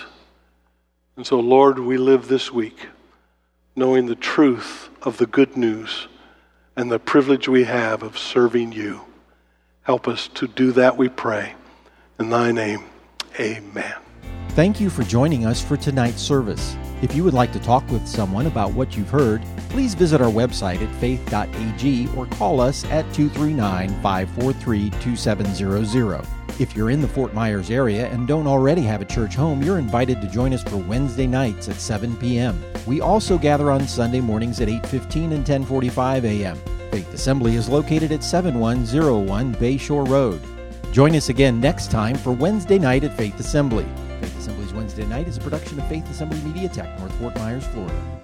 And 1.16 1.26
so, 1.26 1.38
Lord, 1.38 1.78
we 1.78 1.96
live 1.96 2.28
this 2.28 2.52
week 2.52 2.88
knowing 3.76 4.06
the 4.06 4.14
truth 4.14 4.88
of 5.02 5.16
the 5.16 5.26
good 5.26 5.56
news 5.56 6.08
and 6.76 6.90
the 6.90 6.98
privilege 6.98 7.48
we 7.48 7.64
have 7.64 8.02
of 8.02 8.18
serving 8.18 8.72
you. 8.72 9.00
Help 9.82 10.08
us 10.08 10.28
to 10.28 10.46
do 10.46 10.72
that, 10.72 10.96
we 10.96 11.08
pray. 11.08 11.54
In 12.18 12.30
thy 12.30 12.52
name, 12.52 12.84
amen. 13.38 14.09
Thank 14.54 14.80
you 14.80 14.90
for 14.90 15.04
joining 15.04 15.46
us 15.46 15.62
for 15.62 15.76
tonight's 15.76 16.20
service. 16.20 16.76
If 17.02 17.14
you 17.14 17.22
would 17.22 17.34
like 17.34 17.52
to 17.52 17.60
talk 17.60 17.88
with 17.88 18.06
someone 18.06 18.46
about 18.46 18.72
what 18.72 18.96
you've 18.96 19.08
heard, 19.08 19.42
please 19.68 19.94
visit 19.94 20.20
our 20.20 20.30
website 20.30 20.82
at 20.82 20.92
faith.ag 20.96 22.08
or 22.16 22.26
call 22.26 22.60
us 22.60 22.84
at 22.86 23.04
239 23.14 23.88
543 24.02 24.90
2700. 24.90 26.26
If 26.58 26.74
you're 26.74 26.90
in 26.90 27.00
the 27.00 27.06
Fort 27.06 27.32
Myers 27.32 27.70
area 27.70 28.08
and 28.08 28.26
don't 28.26 28.48
already 28.48 28.82
have 28.82 29.00
a 29.00 29.04
church 29.04 29.36
home, 29.36 29.62
you're 29.62 29.78
invited 29.78 30.20
to 30.20 30.26
join 30.26 30.52
us 30.52 30.64
for 30.64 30.78
Wednesday 30.78 31.28
nights 31.28 31.68
at 31.68 31.76
7 31.76 32.16
p.m. 32.16 32.60
We 32.88 33.00
also 33.00 33.38
gather 33.38 33.70
on 33.70 33.86
Sunday 33.86 34.20
mornings 34.20 34.60
at 34.60 34.68
8:15 34.68 35.32
and 35.32 35.46
10:45 35.46 36.24
a.m. 36.24 36.58
Faith 36.90 37.14
Assembly 37.14 37.54
is 37.54 37.68
located 37.68 38.10
at 38.10 38.24
7101 38.24 39.54
Bayshore 39.54 40.08
Road. 40.08 40.42
Join 40.92 41.14
us 41.14 41.28
again 41.28 41.60
next 41.60 41.92
time 41.92 42.16
for 42.16 42.32
Wednesday 42.32 42.80
night 42.80 43.04
at 43.04 43.16
Faith 43.16 43.38
Assembly. 43.38 43.86
Wednesday 44.80 45.04
night 45.04 45.28
is 45.28 45.36
a 45.36 45.40
production 45.42 45.78
of 45.78 45.86
Faith 45.88 46.08
Assembly 46.08 46.40
Media 46.40 46.66
Tech, 46.66 46.98
North 47.00 47.14
Fort 47.16 47.34
Myers, 47.36 47.66
Florida. 47.66 48.19